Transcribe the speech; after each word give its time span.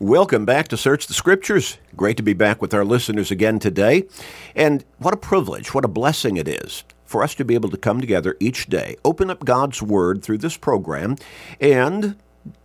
Welcome 0.00 0.44
back 0.44 0.68
to 0.68 0.76
Search 0.76 1.08
the 1.08 1.12
Scriptures. 1.12 1.76
Great 1.96 2.16
to 2.18 2.22
be 2.22 2.32
back 2.32 2.62
with 2.62 2.72
our 2.72 2.84
listeners 2.84 3.32
again 3.32 3.58
today. 3.58 4.04
And 4.54 4.84
what 4.98 5.12
a 5.12 5.16
privilege, 5.16 5.74
what 5.74 5.84
a 5.84 5.88
blessing 5.88 6.36
it 6.36 6.46
is 6.46 6.84
for 7.04 7.24
us 7.24 7.34
to 7.34 7.44
be 7.44 7.54
able 7.54 7.68
to 7.70 7.76
come 7.76 8.00
together 8.00 8.36
each 8.38 8.68
day, 8.68 8.94
open 9.04 9.28
up 9.28 9.44
God's 9.44 9.82
Word 9.82 10.22
through 10.22 10.38
this 10.38 10.56
program, 10.56 11.16
and 11.60 12.16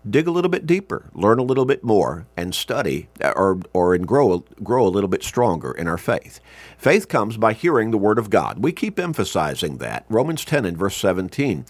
dig 0.08 0.28
a 0.28 0.32
little 0.32 0.52
bit 0.52 0.68
deeper, 0.68 1.10
learn 1.16 1.40
a 1.40 1.44
little 1.44 1.66
bit 1.66 1.84
more, 1.84 2.28
and 2.38 2.54
study 2.54 3.10
or, 3.20 3.60
or 3.74 3.96
and 3.96 4.08
grow, 4.08 4.46
grow 4.62 4.86
a 4.86 4.94
little 4.94 5.10
bit 5.10 5.24
stronger 5.24 5.72
in 5.72 5.88
our 5.88 5.98
faith. 5.98 6.40
Faith 6.78 7.08
comes 7.08 7.38
by 7.38 7.54
hearing 7.54 7.90
the 7.90 7.98
Word 7.98 8.20
of 8.20 8.30
God. 8.30 8.60
We 8.60 8.72
keep 8.72 9.00
emphasizing 9.00 9.78
that. 9.78 10.06
Romans 10.08 10.46
10 10.46 10.66
and 10.66 10.78
verse 10.78 10.98
17. 10.98 11.66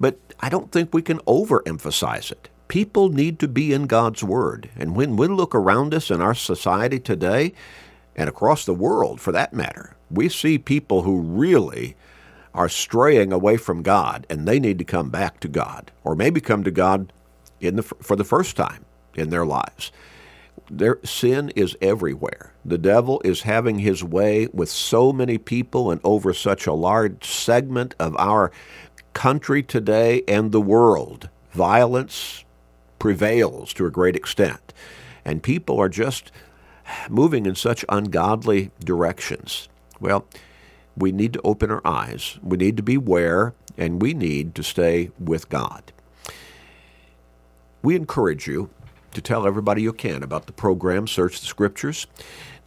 But 0.00 0.18
I 0.40 0.48
don't 0.48 0.72
think 0.72 0.94
we 0.94 1.02
can 1.02 1.18
overemphasize 1.18 2.32
it. 2.32 2.48
People 2.72 3.10
need 3.10 3.38
to 3.40 3.48
be 3.48 3.74
in 3.74 3.86
God's 3.86 4.24
Word. 4.24 4.70
And 4.78 4.96
when 4.96 5.14
we 5.14 5.26
look 5.26 5.54
around 5.54 5.92
us 5.92 6.10
in 6.10 6.22
our 6.22 6.32
society 6.34 6.98
today, 6.98 7.52
and 8.16 8.30
across 8.30 8.64
the 8.64 8.72
world 8.72 9.20
for 9.20 9.30
that 9.30 9.52
matter, 9.52 9.94
we 10.10 10.30
see 10.30 10.56
people 10.56 11.02
who 11.02 11.20
really 11.20 11.96
are 12.54 12.70
straying 12.70 13.30
away 13.30 13.58
from 13.58 13.82
God 13.82 14.26
and 14.30 14.48
they 14.48 14.58
need 14.58 14.78
to 14.78 14.86
come 14.86 15.10
back 15.10 15.38
to 15.40 15.48
God 15.48 15.92
or 16.02 16.16
maybe 16.16 16.40
come 16.40 16.64
to 16.64 16.70
God 16.70 17.12
in 17.60 17.76
the, 17.76 17.82
for 17.82 18.16
the 18.16 18.24
first 18.24 18.56
time 18.56 18.86
in 19.14 19.28
their 19.28 19.44
lives. 19.44 19.92
Their 20.70 20.98
sin 21.04 21.50
is 21.54 21.76
everywhere. 21.82 22.54
The 22.64 22.78
devil 22.78 23.20
is 23.22 23.42
having 23.42 23.80
his 23.80 24.02
way 24.02 24.48
with 24.50 24.70
so 24.70 25.12
many 25.12 25.36
people 25.36 25.90
and 25.90 26.00
over 26.02 26.32
such 26.32 26.66
a 26.66 26.72
large 26.72 27.26
segment 27.26 27.94
of 27.98 28.16
our 28.16 28.50
country 29.12 29.62
today 29.62 30.22
and 30.26 30.52
the 30.52 30.60
world. 30.62 31.28
Violence, 31.50 32.46
prevails 33.02 33.72
to 33.72 33.84
a 33.84 33.90
great 33.90 34.14
extent. 34.14 34.72
And 35.24 35.42
people 35.42 35.80
are 35.80 35.88
just 35.88 36.30
moving 37.10 37.46
in 37.46 37.56
such 37.56 37.84
ungodly 37.88 38.70
directions. 38.78 39.68
Well, 39.98 40.24
we 40.96 41.10
need 41.10 41.32
to 41.32 41.40
open 41.42 41.72
our 41.72 41.84
eyes. 41.84 42.38
We 42.44 42.58
need 42.58 42.76
to 42.76 42.82
beware, 42.84 43.54
and 43.76 44.00
we 44.00 44.14
need 44.14 44.54
to 44.54 44.62
stay 44.62 45.10
with 45.18 45.48
God. 45.48 45.92
We 47.82 47.96
encourage 47.96 48.46
you 48.46 48.70
to 49.14 49.20
tell 49.20 49.48
everybody 49.48 49.82
you 49.82 49.92
can 49.92 50.22
about 50.22 50.46
the 50.46 50.52
program 50.52 51.08
Search 51.08 51.40
the 51.40 51.46
Scriptures. 51.46 52.06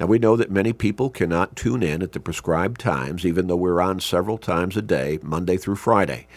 Now, 0.01 0.07
we 0.07 0.19
know 0.19 0.35
that 0.35 0.51
many 0.51 0.73
people 0.73 1.09
cannot 1.09 1.55
tune 1.55 1.81
in 1.81 2.01
at 2.01 2.11
the 2.11 2.19
prescribed 2.19 2.81
times, 2.81 3.25
even 3.25 3.47
though 3.47 3.55
we're 3.55 3.79
on 3.79 4.01
several 4.01 4.38
times 4.38 4.75
a 4.75 4.81
day, 4.81 5.17
Monday 5.21 5.55
through 5.55 5.77
Friday. 5.77 6.27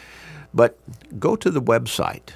But 0.54 0.78
go 1.18 1.34
to 1.34 1.50
the 1.50 1.60
website, 1.60 2.34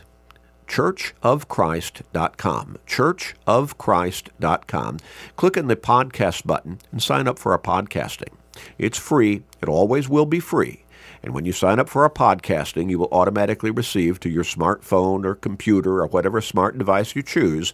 churchofchrist.com. 0.66 2.78
Churchofchrist.com. 2.86 4.96
Click 5.36 5.56
on 5.56 5.66
the 5.66 5.76
podcast 5.76 6.46
button 6.46 6.78
and 6.90 7.02
sign 7.02 7.28
up 7.28 7.38
for 7.38 7.52
our 7.52 7.58
podcasting. 7.58 8.32
It's 8.78 8.98
free. 8.98 9.42
It 9.60 9.68
always 9.68 10.08
will 10.08 10.26
be 10.26 10.40
free. 10.40 10.84
And 11.22 11.34
when 11.34 11.44
you 11.44 11.52
sign 11.52 11.78
up 11.78 11.88
for 11.88 12.02
our 12.02 12.10
podcasting, 12.10 12.90
you 12.90 12.98
will 12.98 13.08
automatically 13.12 13.70
receive 13.70 14.18
to 14.20 14.28
your 14.28 14.44
smartphone 14.44 15.24
or 15.24 15.34
computer 15.34 16.00
or 16.00 16.06
whatever 16.06 16.40
smart 16.40 16.78
device 16.78 17.14
you 17.14 17.22
choose 17.22 17.72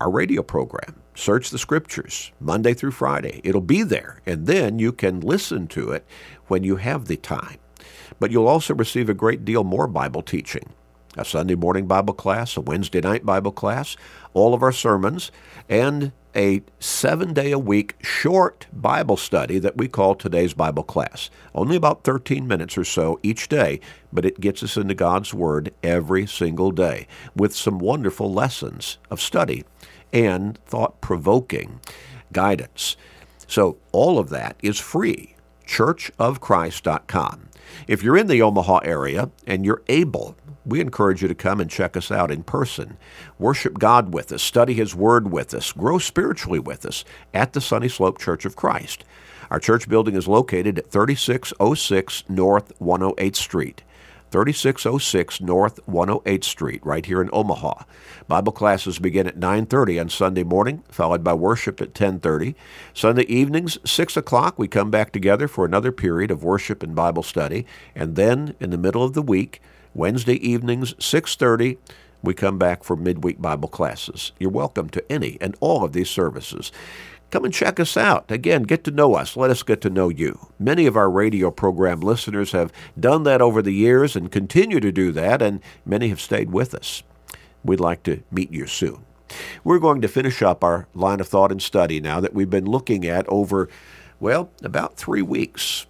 our 0.00 0.10
radio 0.10 0.42
program. 0.42 0.96
Search 1.14 1.50
the 1.50 1.58
Scriptures 1.58 2.32
Monday 2.40 2.74
through 2.74 2.90
Friday. 2.90 3.40
It'll 3.44 3.60
be 3.60 3.82
there, 3.82 4.20
and 4.26 4.46
then 4.46 4.78
you 4.78 4.92
can 4.92 5.20
listen 5.20 5.66
to 5.68 5.92
it 5.92 6.04
when 6.48 6.64
you 6.64 6.76
have 6.76 7.06
the 7.06 7.16
time. 7.16 7.58
But 8.18 8.30
you'll 8.30 8.48
also 8.48 8.74
receive 8.74 9.08
a 9.08 9.14
great 9.14 9.44
deal 9.44 9.64
more 9.64 9.86
Bible 9.86 10.22
teaching 10.22 10.72
a 11.16 11.24
Sunday 11.24 11.54
morning 11.54 11.86
Bible 11.86 12.14
class, 12.14 12.56
a 12.56 12.60
Wednesday 12.60 13.00
night 13.00 13.24
Bible 13.24 13.52
class, 13.52 13.96
all 14.34 14.54
of 14.54 14.62
our 14.62 14.72
sermons, 14.72 15.30
and 15.68 16.12
a 16.34 16.62
seven 16.80 17.34
day 17.34 17.52
a 17.52 17.58
week 17.58 17.94
short 18.02 18.66
Bible 18.72 19.16
study 19.16 19.58
that 19.58 19.76
we 19.76 19.88
call 19.88 20.14
today's 20.14 20.54
Bible 20.54 20.82
class. 20.82 21.28
Only 21.54 21.76
about 21.76 22.04
13 22.04 22.46
minutes 22.46 22.78
or 22.78 22.84
so 22.84 23.20
each 23.22 23.48
day, 23.48 23.80
but 24.12 24.24
it 24.24 24.40
gets 24.40 24.62
us 24.62 24.76
into 24.76 24.94
God's 24.94 25.34
Word 25.34 25.74
every 25.82 26.26
single 26.26 26.70
day 26.70 27.06
with 27.36 27.54
some 27.54 27.78
wonderful 27.78 28.32
lessons 28.32 28.98
of 29.10 29.20
study 29.20 29.64
and 30.12 30.58
thought 30.64 31.00
provoking 31.00 31.80
guidance. 32.32 32.96
So 33.46 33.76
all 33.92 34.18
of 34.18 34.30
that 34.30 34.56
is 34.62 34.78
free. 34.78 35.36
ChurchofChrist.com. 35.66 37.48
If 37.86 38.02
you're 38.02 38.16
in 38.16 38.26
the 38.26 38.42
Omaha 38.42 38.80
area 38.84 39.30
and 39.46 39.64
you're 39.64 39.82
able, 39.88 40.36
we 40.64 40.80
encourage 40.80 41.22
you 41.22 41.28
to 41.28 41.34
come 41.34 41.60
and 41.60 41.70
check 41.70 41.96
us 41.96 42.10
out 42.10 42.30
in 42.30 42.42
person. 42.42 42.96
Worship 43.38 43.78
God 43.78 44.14
with 44.14 44.30
us, 44.32 44.42
study 44.42 44.74
His 44.74 44.94
Word 44.94 45.32
with 45.32 45.54
us, 45.54 45.72
grow 45.72 45.98
spiritually 45.98 46.58
with 46.58 46.86
us 46.86 47.04
at 47.34 47.52
the 47.52 47.60
Sunny 47.60 47.88
Slope 47.88 48.18
Church 48.18 48.44
of 48.44 48.56
Christ. 48.56 49.04
Our 49.50 49.58
church 49.58 49.88
building 49.88 50.14
is 50.14 50.28
located 50.28 50.78
at 50.78 50.90
3606 50.90 52.24
North 52.28 52.78
108th 52.78 53.36
Street. 53.36 53.82
3606 54.32 55.40
North 55.42 55.78
108th 55.86 56.44
Street, 56.44 56.84
right 56.84 57.04
here 57.04 57.20
in 57.20 57.28
Omaha. 57.32 57.84
Bible 58.26 58.52
classes 58.52 58.98
begin 58.98 59.26
at 59.26 59.38
9.30 59.38 60.00
on 60.00 60.08
Sunday 60.08 60.42
morning, 60.42 60.82
followed 60.88 61.22
by 61.22 61.34
worship 61.34 61.80
at 61.80 61.92
10.30. 61.92 62.54
Sunday 62.94 63.24
evenings, 63.24 63.78
6 63.84 64.16
o'clock, 64.16 64.58
we 64.58 64.66
come 64.66 64.90
back 64.90 65.12
together 65.12 65.46
for 65.46 65.64
another 65.64 65.92
period 65.92 66.30
of 66.30 66.42
worship 66.42 66.82
and 66.82 66.94
Bible 66.94 67.22
study. 67.22 67.66
And 67.94 68.16
then, 68.16 68.54
in 68.58 68.70
the 68.70 68.78
middle 68.78 69.04
of 69.04 69.12
the 69.12 69.22
week, 69.22 69.60
Wednesday 69.94 70.36
evenings, 70.36 70.94
6:30, 70.94 71.76
we 72.22 72.32
come 72.34 72.56
back 72.56 72.84
for 72.84 72.96
midweek 72.96 73.42
Bible 73.42 73.68
classes. 73.68 74.32
You're 74.38 74.50
welcome 74.50 74.88
to 74.90 75.12
any 75.12 75.36
and 75.40 75.54
all 75.60 75.84
of 75.84 75.92
these 75.92 76.08
services. 76.08 76.72
Come 77.32 77.46
and 77.46 77.54
check 77.54 77.80
us 77.80 77.96
out. 77.96 78.30
Again, 78.30 78.64
get 78.64 78.84
to 78.84 78.90
know 78.90 79.14
us. 79.14 79.38
Let 79.38 79.50
us 79.50 79.62
get 79.62 79.80
to 79.80 79.90
know 79.90 80.10
you. 80.10 80.52
Many 80.58 80.84
of 80.84 80.98
our 80.98 81.10
radio 81.10 81.50
program 81.50 82.00
listeners 82.00 82.52
have 82.52 82.70
done 83.00 83.22
that 83.22 83.40
over 83.40 83.62
the 83.62 83.72
years 83.72 84.14
and 84.14 84.30
continue 84.30 84.80
to 84.80 84.92
do 84.92 85.12
that, 85.12 85.40
and 85.40 85.60
many 85.86 86.10
have 86.10 86.20
stayed 86.20 86.52
with 86.52 86.74
us. 86.74 87.02
We'd 87.64 87.80
like 87.80 88.02
to 88.02 88.22
meet 88.30 88.52
you 88.52 88.66
soon. 88.66 89.06
We're 89.64 89.78
going 89.78 90.02
to 90.02 90.08
finish 90.08 90.42
up 90.42 90.62
our 90.62 90.88
line 90.92 91.20
of 91.20 91.28
thought 91.28 91.50
and 91.50 91.62
study 91.62 92.00
now 92.00 92.20
that 92.20 92.34
we've 92.34 92.50
been 92.50 92.66
looking 92.66 93.06
at 93.06 93.26
over, 93.28 93.70
well, 94.20 94.50
about 94.62 94.98
three 94.98 95.22
weeks. 95.22 95.86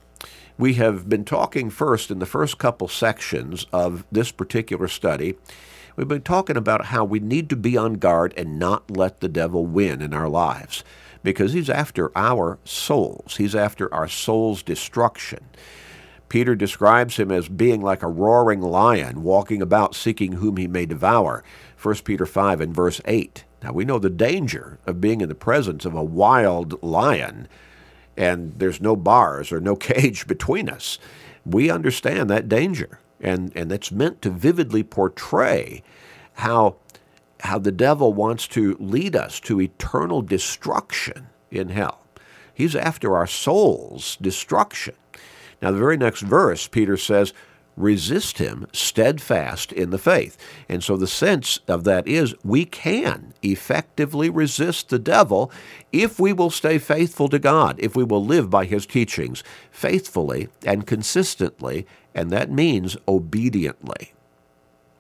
We 0.57 0.75
have 0.75 1.09
been 1.09 1.25
talking 1.25 1.71
first 1.71 2.13
in 2.13 2.21
the 2.21 2.25
first 2.25 2.59
couple 2.59 2.87
sections 2.87 3.67
of 3.73 4.05
this 4.13 4.31
particular 4.31 4.87
study. 4.87 5.35
We've 5.97 6.07
been 6.07 6.23
talking 6.23 6.57
about 6.57 6.87
how 6.87 7.05
we 7.05 7.19
need 7.19 7.51
to 7.51 7.57
be 7.57 7.77
on 7.77 7.95
guard 7.95 8.33
and 8.37 8.61
not 8.61 8.93
let 8.93 9.19
the 9.19 9.29
devil 9.29 9.67
win 9.67 10.01
in 10.01 10.15
our 10.15 10.29
lives 10.29 10.85
because 11.22 11.53
he's 11.53 11.71
after 11.71 12.16
our 12.16 12.59
souls. 12.65 13.37
He's 13.37 13.55
after 13.55 13.93
our 13.93 14.09
soul's 14.09 14.62
destruction. 14.62 15.41
Peter 16.28 16.55
describes 16.55 17.19
him 17.19 17.31
as 17.31 17.49
being 17.49 17.83
like 17.83 18.03
a 18.03 18.09
roaring 18.09 18.62
lion 18.62 19.22
walking 19.22 19.61
about 19.61 19.94
seeking 19.94 20.32
whom 20.32 20.56
he 20.56 20.66
may 20.66 20.87
devour. 20.87 21.44
1 21.81 21.94
Peter 21.97 22.25
5 22.25 22.61
and 22.61 22.75
verse 22.75 23.00
8. 23.05 23.44
Now 23.62 23.72
we 23.72 23.84
know 23.84 23.99
the 23.99 24.11
danger 24.11 24.78
of 24.87 25.00
being 25.00 25.21
in 25.21 25.28
the 25.28 25.34
presence 25.34 25.84
of 25.84 25.94
a 25.94 26.03
wild 26.03 26.82
lion 26.82 27.49
and 28.16 28.53
there's 28.59 28.81
no 28.81 28.97
bars 28.97 29.53
or 29.53 29.61
no 29.61 29.77
cage 29.91 30.27
between 30.27 30.69
us. 30.69 30.99
We 31.44 31.71
understand 31.71 32.31
that 32.31 32.49
danger, 32.49 33.00
and, 33.21 33.55
and 33.56 33.72
it's 33.72 33.91
meant 33.91 34.22
to 34.22 34.31
vividly 34.31 34.82
portray 34.82 35.82
how, 36.34 36.77
how 37.43 37.59
the 37.59 37.73
devil 37.73 38.13
wants 38.13 38.47
to 38.49 38.77
lead 38.79 39.17
us 39.17 39.41
to 39.41 39.61
eternal 39.61 40.23
destruction 40.23 41.27
in 41.51 41.69
hell. 41.69 42.01
He's 42.55 42.77
after 42.77 43.17
our 43.17 43.27
soul's 43.27 44.17
destruction. 44.17 44.95
Now, 45.61 45.71
the 45.71 45.79
very 45.79 45.97
next 45.97 46.23
verse, 46.23 46.69
Peter 46.69 46.97
says, 46.97 47.33
resist 47.77 48.39
him 48.39 48.67
steadfast 48.73 49.73
in 49.73 49.91
the 49.91 49.99
faith. 49.99 50.37
And 50.69 50.85
so 50.85 50.97
the 50.97 51.07
sense 51.07 51.59
of 51.67 51.85
that 51.85 52.07
is 52.07 52.35
we 52.45 52.65
can 52.65 53.33
effectively 53.43 54.29
resist 54.29 54.89
the 54.89 54.99
devil 54.99 55.50
if 55.91 56.21
we 56.21 56.33
will 56.33 56.50
stay 56.50 56.79
faithful 56.79 57.29
to 57.31 57.38
God, 57.38 57.77
if 57.79 57.97
we 57.97 58.05
will 58.05 58.25
live 58.25 58.50
by 58.50 58.67
his 58.67 58.87
teachings 58.87 59.43
faithfully 59.71 60.49
and 60.65 60.87
consistently, 60.87 61.87
and 62.15 62.31
that 62.31 62.50
means 62.50 62.97
obediently. 63.09 64.12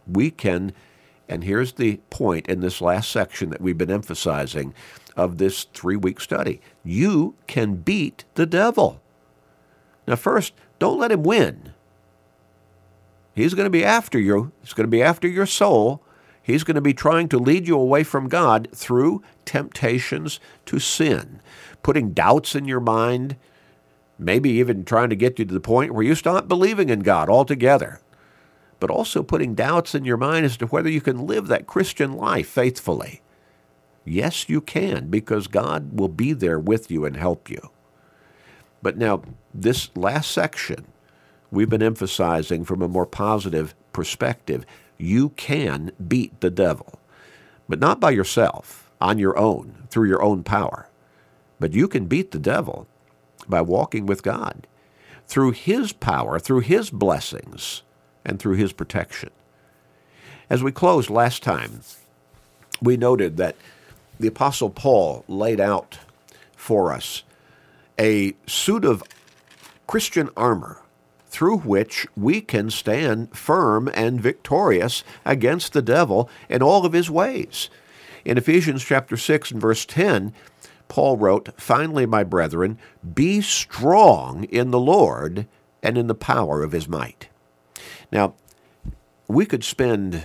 We 0.06 0.30
can, 0.30 0.72
and 1.28 1.44
here's 1.44 1.72
the 1.72 1.98
point 2.10 2.46
in 2.48 2.60
this 2.60 2.80
last 2.80 3.10
section 3.10 3.50
that 3.50 3.60
we've 3.60 3.78
been 3.78 3.90
emphasizing 3.90 4.74
of 5.16 5.38
this 5.38 5.64
three 5.74 5.96
week 5.96 6.20
study 6.20 6.60
you 6.84 7.34
can 7.46 7.76
beat 7.76 8.24
the 8.34 8.46
devil. 8.46 9.00
Now, 10.06 10.16
first, 10.16 10.52
don't 10.78 10.98
let 10.98 11.12
him 11.12 11.22
win. 11.22 11.72
He's 13.34 13.54
going 13.54 13.66
to 13.66 13.70
be 13.70 13.84
after 13.84 14.18
you. 14.18 14.52
He's 14.62 14.72
going 14.72 14.86
to 14.86 14.90
be 14.90 15.02
after 15.02 15.28
your 15.28 15.46
soul. 15.46 16.02
He's 16.42 16.64
going 16.64 16.74
to 16.74 16.80
be 16.80 16.92
trying 16.92 17.28
to 17.28 17.38
lead 17.38 17.68
you 17.68 17.78
away 17.78 18.02
from 18.02 18.28
God 18.28 18.68
through 18.74 19.22
temptations 19.44 20.40
to 20.66 20.78
sin, 20.78 21.40
putting 21.82 22.10
doubts 22.10 22.54
in 22.54 22.66
your 22.66 22.80
mind, 22.80 23.36
maybe 24.18 24.50
even 24.50 24.84
trying 24.84 25.08
to 25.10 25.16
get 25.16 25.38
you 25.38 25.44
to 25.44 25.54
the 25.54 25.60
point 25.60 25.94
where 25.94 26.04
you 26.04 26.14
stop 26.14 26.48
believing 26.48 26.90
in 26.90 27.00
God 27.00 27.30
altogether, 27.30 28.00
but 28.82 28.90
also 28.90 29.22
putting 29.22 29.54
doubts 29.54 29.94
in 29.94 30.04
your 30.04 30.16
mind 30.16 30.44
as 30.44 30.56
to 30.56 30.66
whether 30.66 30.88
you 30.88 31.00
can 31.00 31.24
live 31.24 31.46
that 31.46 31.68
Christian 31.68 32.14
life 32.14 32.48
faithfully. 32.48 33.20
Yes, 34.04 34.48
you 34.48 34.60
can, 34.60 35.06
because 35.06 35.46
God 35.46 36.00
will 36.00 36.08
be 36.08 36.32
there 36.32 36.58
with 36.58 36.90
you 36.90 37.04
and 37.04 37.16
help 37.16 37.48
you. 37.48 37.70
But 38.82 38.96
now, 38.98 39.22
this 39.54 39.88
last 39.94 40.32
section, 40.32 40.86
we've 41.52 41.68
been 41.68 41.80
emphasizing 41.80 42.64
from 42.64 42.82
a 42.82 42.88
more 42.88 43.06
positive 43.06 43.72
perspective. 43.92 44.66
You 44.98 45.28
can 45.28 45.92
beat 46.08 46.40
the 46.40 46.50
devil, 46.50 46.98
but 47.68 47.78
not 47.78 48.00
by 48.00 48.10
yourself, 48.10 48.90
on 49.00 49.16
your 49.16 49.38
own, 49.38 49.86
through 49.90 50.08
your 50.08 50.24
own 50.24 50.42
power. 50.42 50.88
But 51.60 51.72
you 51.72 51.86
can 51.86 52.06
beat 52.06 52.32
the 52.32 52.40
devil 52.40 52.88
by 53.48 53.60
walking 53.60 54.06
with 54.06 54.24
God 54.24 54.66
through 55.28 55.52
His 55.52 55.92
power, 55.92 56.40
through 56.40 56.62
His 56.62 56.90
blessings, 56.90 57.84
and 58.24 58.38
through 58.38 58.54
His 58.54 58.72
protection. 58.72 59.30
As 60.50 60.62
we 60.62 60.72
closed 60.72 61.10
last 61.10 61.42
time, 61.42 61.80
we 62.80 62.96
noted 62.96 63.36
that 63.36 63.56
the 64.18 64.28
Apostle 64.28 64.70
Paul 64.70 65.24
laid 65.28 65.60
out 65.60 65.98
for 66.56 66.92
us 66.92 67.22
a 67.98 68.34
suit 68.46 68.84
of 68.84 69.02
Christian 69.86 70.30
armor 70.36 70.82
through 71.26 71.58
which 71.58 72.06
we 72.16 72.40
can 72.40 72.70
stand 72.70 73.34
firm 73.36 73.90
and 73.94 74.20
victorious 74.20 75.02
against 75.24 75.72
the 75.72 75.82
devil 75.82 76.28
and 76.50 76.62
all 76.62 76.84
of 76.84 76.92
his 76.92 77.10
ways. 77.10 77.70
In 78.24 78.36
Ephesians 78.36 78.84
chapter 78.84 79.16
6 79.16 79.50
and 79.50 79.60
verse 79.60 79.86
10, 79.86 80.34
Paul 80.88 81.16
wrote, 81.16 81.48
Finally, 81.58 82.04
my 82.04 82.22
brethren, 82.22 82.78
be 83.14 83.40
strong 83.40 84.44
in 84.44 84.70
the 84.70 84.78
Lord 84.78 85.46
and 85.82 85.96
in 85.96 86.06
the 86.06 86.14
power 86.14 86.62
of 86.62 86.72
his 86.72 86.86
might. 86.86 87.28
Now, 88.12 88.34
we 89.26 89.46
could 89.46 89.64
spend 89.64 90.24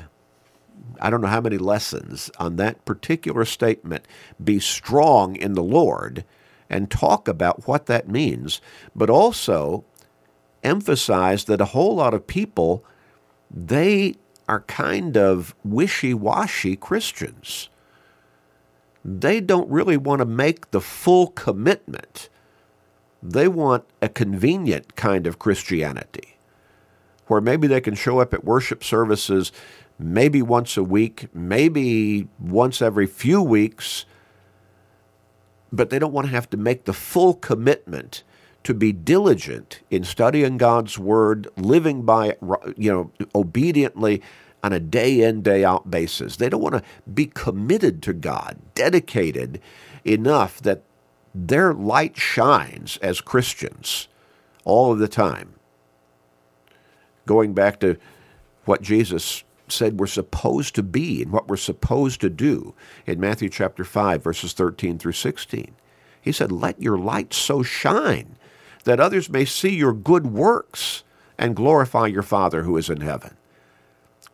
I 0.99 1.09
don't 1.09 1.21
know 1.21 1.27
how 1.27 1.41
many 1.41 1.57
lessons 1.57 2.31
on 2.39 2.55
that 2.55 2.83
particular 2.85 3.45
statement, 3.45 4.05
be 4.43 4.59
strong 4.59 5.35
in 5.35 5.53
the 5.53 5.63
Lord, 5.63 6.25
and 6.69 6.89
talk 6.89 7.27
about 7.27 7.67
what 7.67 7.85
that 7.85 8.09
means, 8.09 8.61
but 8.95 9.09
also 9.09 9.85
emphasize 10.63 11.45
that 11.45 11.61
a 11.61 11.65
whole 11.65 11.95
lot 11.95 12.13
of 12.13 12.27
people, 12.27 12.83
they 13.49 14.15
are 14.49 14.61
kind 14.61 15.17
of 15.17 15.55
wishy 15.63 16.13
washy 16.13 16.75
Christians. 16.75 17.69
They 19.05 19.39
don't 19.39 19.69
really 19.69 19.97
want 19.97 20.19
to 20.19 20.25
make 20.25 20.71
the 20.71 20.81
full 20.81 21.27
commitment. 21.27 22.29
They 23.21 23.47
want 23.47 23.85
a 24.01 24.09
convenient 24.09 24.95
kind 24.95 25.27
of 25.27 25.39
Christianity 25.39 26.36
where 27.27 27.41
maybe 27.41 27.67
they 27.67 27.81
can 27.81 27.95
show 27.95 28.19
up 28.19 28.33
at 28.33 28.43
worship 28.43 28.83
services 28.83 29.51
maybe 29.99 30.41
once 30.41 30.77
a 30.77 30.83
week, 30.83 31.27
maybe 31.33 32.27
once 32.39 32.81
every 32.81 33.07
few 33.07 33.41
weeks, 33.41 34.05
but 35.71 35.89
they 35.89 35.99
don't 35.99 36.13
want 36.13 36.27
to 36.27 36.31
have 36.31 36.49
to 36.49 36.57
make 36.57 36.85
the 36.85 36.93
full 36.93 37.33
commitment 37.33 38.23
to 38.63 38.73
be 38.73 38.91
diligent 38.91 39.81
in 39.89 40.03
studying 40.03 40.57
God's 40.57 40.99
word, 40.99 41.47
living 41.55 42.03
by 42.03 42.27
it, 42.27 42.39
you 42.75 42.91
know, 42.91 43.11
obediently 43.33 44.21
on 44.63 44.73
a 44.73 44.79
day 44.79 45.21
in, 45.21 45.41
day 45.41 45.63
out 45.63 45.89
basis. 45.89 46.35
They 46.35 46.49
don't 46.49 46.61
want 46.61 46.75
to 46.75 46.83
be 47.09 47.27
committed 47.27 48.01
to 48.03 48.13
God, 48.13 48.57
dedicated 48.75 49.61
enough 50.03 50.61
that 50.61 50.83
their 51.33 51.73
light 51.73 52.17
shines 52.17 52.97
as 52.97 53.21
Christians 53.21 54.07
all 54.65 54.91
of 54.91 54.99
the 54.99 55.07
time. 55.07 55.53
Going 57.27 57.53
back 57.53 57.79
to 57.81 57.97
what 58.65 58.81
Jesus 58.81 59.43
said 59.67 59.99
we're 59.99 60.07
supposed 60.07 60.73
to 60.75 60.83
be 60.83 61.21
and 61.21 61.31
what 61.31 61.47
we're 61.47 61.57
supposed 61.57 62.21
to 62.21 62.29
do 62.29 62.73
in 63.05 63.19
Matthew 63.19 63.49
chapter 63.49 63.83
5, 63.83 64.23
verses 64.23 64.53
13 64.53 64.97
through 64.97 65.11
16. 65.11 65.75
He 66.19 66.31
said, 66.31 66.51
Let 66.51 66.81
your 66.81 66.97
light 66.97 67.33
so 67.33 67.61
shine 67.61 68.37
that 68.85 68.99
others 68.99 69.29
may 69.29 69.45
see 69.45 69.75
your 69.75 69.93
good 69.93 70.27
works 70.27 71.03
and 71.37 71.55
glorify 71.55 72.07
your 72.07 72.23
Father 72.23 72.63
who 72.63 72.77
is 72.77 72.89
in 72.89 73.01
heaven. 73.01 73.35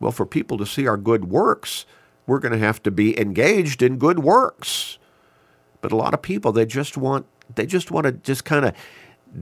Well, 0.00 0.12
for 0.12 0.26
people 0.26 0.56
to 0.58 0.66
see 0.66 0.86
our 0.86 0.96
good 0.96 1.26
works, 1.26 1.86
we're 2.26 2.38
going 2.38 2.52
to 2.52 2.58
have 2.58 2.82
to 2.84 2.90
be 2.90 3.18
engaged 3.20 3.82
in 3.82 3.98
good 3.98 4.20
works. 4.20 4.98
But 5.80 5.92
a 5.92 5.96
lot 5.96 6.14
of 6.14 6.22
people, 6.22 6.52
they 6.52 6.66
just 6.66 6.96
want 6.96 7.26
they 7.54 7.66
just 7.66 7.90
want 7.90 8.04
to 8.06 8.12
just 8.12 8.44
kind 8.44 8.64
of 8.64 8.74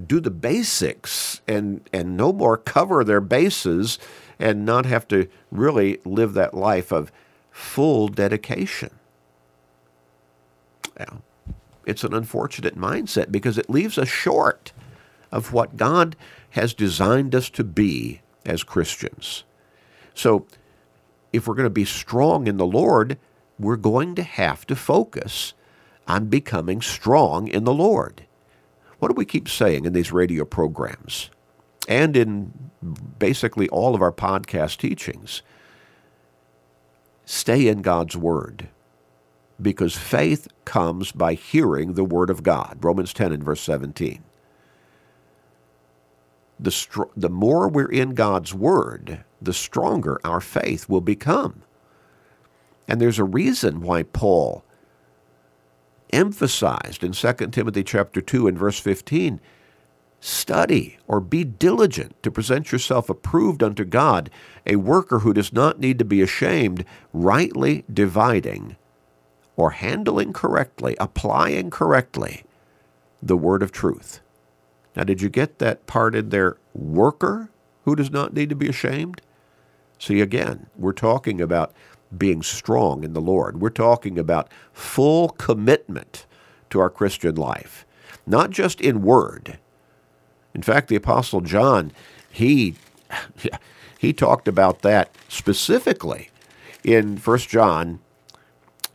do 0.06 0.20
the 0.20 0.30
basics 0.30 1.40
and 1.48 1.88
and 1.92 2.16
no 2.16 2.32
more 2.32 2.56
cover 2.56 3.04
their 3.04 3.20
bases 3.20 3.98
and 4.38 4.64
not 4.64 4.86
have 4.86 5.06
to 5.08 5.28
really 5.50 6.00
live 6.04 6.34
that 6.34 6.54
life 6.54 6.92
of 6.92 7.12
full 7.50 8.08
dedication. 8.08 8.90
It's 11.86 12.04
an 12.04 12.14
unfortunate 12.14 12.76
mindset 12.76 13.32
because 13.32 13.58
it 13.58 13.70
leaves 13.70 13.98
us 13.98 14.08
short 14.08 14.72
of 15.30 15.52
what 15.52 15.76
God 15.76 16.16
has 16.50 16.74
designed 16.74 17.34
us 17.34 17.50
to 17.50 17.64
be 17.64 18.20
as 18.44 18.62
Christians. 18.62 19.44
So, 20.14 20.46
if 21.32 21.46
we're 21.46 21.54
going 21.54 21.64
to 21.64 21.70
be 21.70 21.86
strong 21.86 22.46
in 22.46 22.58
the 22.58 22.66
Lord, 22.66 23.18
we're 23.58 23.76
going 23.76 24.14
to 24.16 24.22
have 24.22 24.66
to 24.66 24.76
focus 24.76 25.54
on 26.06 26.26
becoming 26.26 26.82
strong 26.82 27.48
in 27.48 27.64
the 27.64 27.72
Lord. 27.72 28.26
What 29.02 29.08
do 29.08 29.14
we 29.14 29.24
keep 29.24 29.48
saying 29.48 29.84
in 29.84 29.92
these 29.92 30.12
radio 30.12 30.44
programs? 30.44 31.28
and 31.88 32.16
in 32.16 32.52
basically 33.18 33.68
all 33.68 33.94
of 33.94 34.02
our 34.02 34.12
podcast 34.12 34.78
teachings. 34.78 35.42
Stay 37.24 37.68
in 37.68 37.82
God's 37.82 38.16
Word 38.16 38.68
because 39.60 39.96
faith 39.96 40.48
comes 40.64 41.12
by 41.12 41.34
hearing 41.34 41.94
the 41.94 42.04
Word 42.04 42.30
of 42.30 42.42
God. 42.42 42.78
Romans 42.80 43.12
10 43.12 43.32
and 43.32 43.44
verse 43.44 43.60
17. 43.60 44.22
The, 46.58 46.70
str- 46.70 47.02
the 47.16 47.28
more 47.28 47.68
we're 47.68 47.90
in 47.90 48.14
God's 48.14 48.54
Word, 48.54 49.24
the 49.40 49.52
stronger 49.52 50.20
our 50.24 50.40
faith 50.40 50.88
will 50.88 51.00
become. 51.00 51.62
And 52.88 53.00
there's 53.00 53.18
a 53.18 53.24
reason 53.24 53.80
why 53.80 54.02
Paul 54.02 54.64
emphasized 56.12 57.02
in 57.02 57.12
2 57.12 57.32
Timothy 57.48 57.82
chapter 57.82 58.20
2 58.20 58.46
and 58.46 58.58
verse 58.58 58.78
15 58.78 59.40
Study 60.24 60.98
or 61.08 61.18
be 61.18 61.42
diligent 61.42 62.22
to 62.22 62.30
present 62.30 62.70
yourself 62.70 63.10
approved 63.10 63.60
unto 63.60 63.84
God, 63.84 64.30
a 64.64 64.76
worker 64.76 65.20
who 65.20 65.34
does 65.34 65.52
not 65.52 65.80
need 65.80 65.98
to 65.98 66.04
be 66.04 66.22
ashamed, 66.22 66.84
rightly 67.12 67.84
dividing 67.92 68.76
or 69.56 69.72
handling 69.72 70.32
correctly, 70.32 70.96
applying 71.00 71.70
correctly 71.70 72.44
the 73.20 73.36
word 73.36 73.64
of 73.64 73.72
truth. 73.72 74.20
Now, 74.94 75.02
did 75.02 75.22
you 75.22 75.28
get 75.28 75.58
that 75.58 75.86
part 75.86 76.14
in 76.14 76.28
there? 76.28 76.56
Worker 76.72 77.50
who 77.84 77.96
does 77.96 78.10
not 78.10 78.32
need 78.32 78.48
to 78.50 78.54
be 78.54 78.68
ashamed? 78.68 79.22
See, 79.98 80.20
again, 80.20 80.66
we're 80.76 80.92
talking 80.92 81.40
about 81.40 81.72
being 82.16 82.42
strong 82.42 83.04
in 83.04 83.12
the 83.12 83.20
Lord. 83.20 83.60
We're 83.60 83.70
talking 83.70 84.18
about 84.18 84.50
full 84.72 85.30
commitment 85.30 86.26
to 86.70 86.80
our 86.80 86.90
Christian 86.90 87.34
life, 87.34 87.86
not 88.26 88.50
just 88.50 88.80
in 88.80 89.02
word 89.02 89.58
in 90.54 90.62
fact, 90.62 90.88
the 90.88 90.96
Apostle 90.96 91.40
John, 91.40 91.92
he, 92.30 92.74
he 93.98 94.12
talked 94.12 94.48
about 94.48 94.82
that 94.82 95.14
specifically 95.28 96.30
in 96.84 97.16
1 97.16 97.38
John 97.38 98.00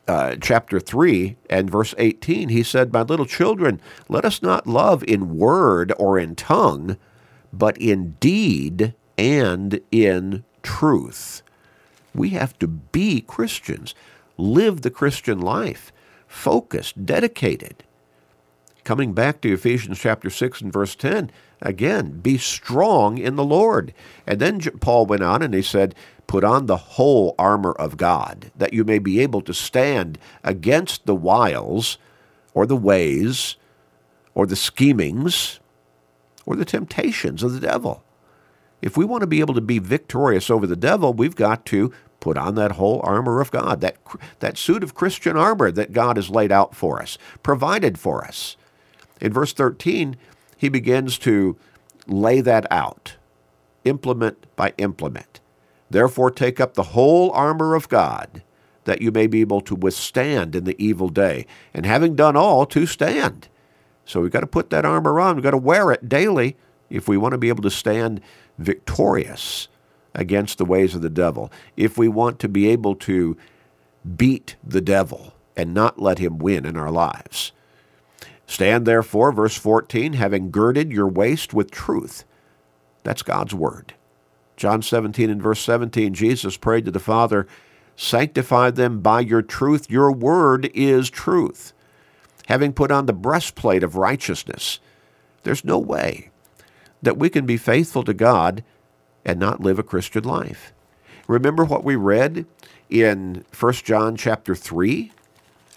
uh, 0.07 0.35
chapter 0.39 0.79
3 0.79 1.35
and 1.49 1.69
verse 1.69 1.93
18. 1.97 2.49
He 2.49 2.63
said, 2.63 2.93
My 2.93 3.01
little 3.01 3.25
children, 3.25 3.81
let 4.07 4.23
us 4.23 4.41
not 4.41 4.67
love 4.67 5.03
in 5.03 5.37
word 5.37 5.91
or 5.97 6.17
in 6.19 6.35
tongue, 6.35 6.97
but 7.51 7.77
in 7.77 8.11
deed 8.19 8.93
and 9.17 9.79
in 9.91 10.43
truth. 10.61 11.41
We 12.17 12.29
have 12.31 12.57
to 12.59 12.67
be 12.67 13.21
Christians, 13.21 13.93
live 14.37 14.81
the 14.81 14.89
Christian 14.89 15.39
life, 15.39 15.93
focused, 16.27 17.05
dedicated. 17.05 17.83
Coming 18.83 19.13
back 19.13 19.39
to 19.41 19.53
Ephesians 19.53 19.99
chapter 19.99 20.29
6 20.29 20.61
and 20.61 20.73
verse 20.73 20.95
10, 20.95 21.31
Again, 21.61 22.19
be 22.19 22.37
strong 22.37 23.17
in 23.17 23.35
the 23.35 23.43
Lord. 23.43 23.93
And 24.25 24.39
then 24.39 24.59
Paul 24.59 25.05
went 25.05 25.23
on 25.23 25.41
and 25.41 25.53
he 25.53 25.61
said, 25.61 25.93
Put 26.25 26.43
on 26.43 26.65
the 26.65 26.77
whole 26.77 27.35
armor 27.37 27.71
of 27.73 27.97
God, 27.97 28.51
that 28.55 28.73
you 28.73 28.83
may 28.83 28.99
be 28.99 29.19
able 29.21 29.41
to 29.41 29.53
stand 29.53 30.17
against 30.43 31.05
the 31.05 31.15
wiles 31.15 31.97
or 32.53 32.65
the 32.65 32.75
ways 32.75 33.55
or 34.33 34.45
the 34.45 34.55
schemings 34.55 35.59
or 36.45 36.55
the 36.55 36.65
temptations 36.65 37.43
of 37.43 37.53
the 37.53 37.59
devil. 37.59 38.03
If 38.81 38.95
we 38.95 39.05
want 39.05 39.21
to 39.21 39.27
be 39.27 39.39
able 39.39 39.53
to 39.55 39.61
be 39.61 39.79
victorious 39.79 40.49
over 40.49 40.67
the 40.67 40.75
devil, 40.75 41.13
we've 41.13 41.35
got 41.35 41.65
to 41.67 41.91
put 42.19 42.37
on 42.37 42.55
that 42.55 42.73
whole 42.73 43.01
armor 43.03 43.41
of 43.41 43.51
God, 43.51 43.81
that, 43.81 43.97
that 44.39 44.57
suit 44.57 44.83
of 44.83 44.95
Christian 44.95 45.37
armor 45.37 45.71
that 45.71 45.93
God 45.93 46.15
has 46.17 46.29
laid 46.29 46.51
out 46.51 46.75
for 46.75 47.01
us, 47.01 47.17
provided 47.43 47.99
for 47.99 48.25
us. 48.25 48.57
In 49.21 49.33
verse 49.33 49.53
13, 49.53 50.15
he 50.57 50.69
begins 50.69 51.17
to 51.19 51.57
lay 52.07 52.41
that 52.41 52.65
out, 52.71 53.15
implement 53.85 54.45
by 54.55 54.73
implement. 54.77 55.39
Therefore, 55.89 56.31
take 56.31 56.59
up 56.59 56.73
the 56.73 56.83
whole 56.83 57.31
armor 57.31 57.75
of 57.75 57.89
God, 57.89 58.43
that 58.85 59.01
you 59.01 59.11
may 59.11 59.27
be 59.27 59.41
able 59.41 59.61
to 59.61 59.75
withstand 59.75 60.55
in 60.55 60.63
the 60.63 60.81
evil 60.83 61.09
day, 61.09 61.45
and 61.73 61.85
having 61.85 62.15
done 62.15 62.35
all, 62.35 62.65
to 62.67 62.85
stand. 62.85 63.47
So 64.05 64.21
we've 64.21 64.31
got 64.31 64.41
to 64.41 64.47
put 64.47 64.69
that 64.69 64.85
armor 64.85 65.19
on. 65.19 65.35
We've 65.35 65.43
got 65.43 65.51
to 65.51 65.57
wear 65.57 65.91
it 65.91 66.09
daily 66.09 66.55
if 66.89 67.07
we 67.07 67.17
want 67.17 67.33
to 67.33 67.37
be 67.37 67.49
able 67.49 67.63
to 67.63 67.69
stand 67.69 68.21
victorious 68.57 69.67
against 70.17 70.57
the 70.57 70.65
ways 70.65 70.93
of 70.95 71.01
the 71.01 71.09
devil, 71.09 71.49
if 71.77 71.97
we 71.97 72.09
want 72.09 72.39
to 72.39 72.49
be 72.49 72.67
able 72.67 72.95
to 72.95 73.37
beat 74.17 74.57
the 74.63 74.81
devil 74.81 75.33
and 75.55 75.73
not 75.73 76.01
let 76.01 76.19
him 76.19 76.39
win 76.39 76.65
in 76.65 76.75
our 76.75 76.91
lives. 76.91 77.53
Stand 78.47 78.85
therefore, 78.85 79.31
verse 79.31 79.55
14, 79.55 80.13
having 80.13 80.51
girded 80.51 80.91
your 80.91 81.07
waist 81.07 81.53
with 81.53 81.71
truth. 81.71 82.25
That's 83.03 83.21
God's 83.21 83.53
word. 83.53 83.93
John 84.55 84.81
17 84.81 85.29
and 85.29 85.41
verse 85.41 85.59
17, 85.59 86.13
Jesus 86.13 86.57
prayed 86.57 86.85
to 86.85 86.91
the 86.91 86.99
Father, 86.99 87.47
Sanctify 87.95 88.71
them 88.71 89.01
by 89.01 89.21
your 89.21 89.41
truth. 89.41 89.89
Your 89.89 90.11
word 90.11 90.69
is 90.73 91.09
truth. 91.09 91.73
Having 92.47 92.73
put 92.73 92.91
on 92.91 93.05
the 93.05 93.13
breastplate 93.13 93.83
of 93.83 93.95
righteousness. 93.95 94.79
There's 95.43 95.65
no 95.65 95.79
way 95.79 96.29
that 97.01 97.17
we 97.17 97.29
can 97.29 97.45
be 97.45 97.57
faithful 97.57 98.03
to 98.03 98.13
God 98.13 98.63
and 99.27 99.37
not 99.39 99.59
live 99.59 99.77
a 99.77 99.83
Christian 99.83 100.23
life. 100.23 100.73
Remember 101.27 101.65
what 101.65 101.83
we 101.83 101.97
read 101.97 102.45
in 102.89 103.43
1 103.59 103.73
John 103.73 104.15
chapter 104.15 104.55
3 104.55 105.11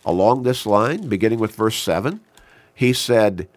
along 0.07 0.45
this 0.45 0.64
line, 0.64 1.09
beginning 1.09 1.40
with 1.40 1.57
verse 1.57 1.76
7? 1.76 2.21
He 2.73 2.92
said, 2.92 3.49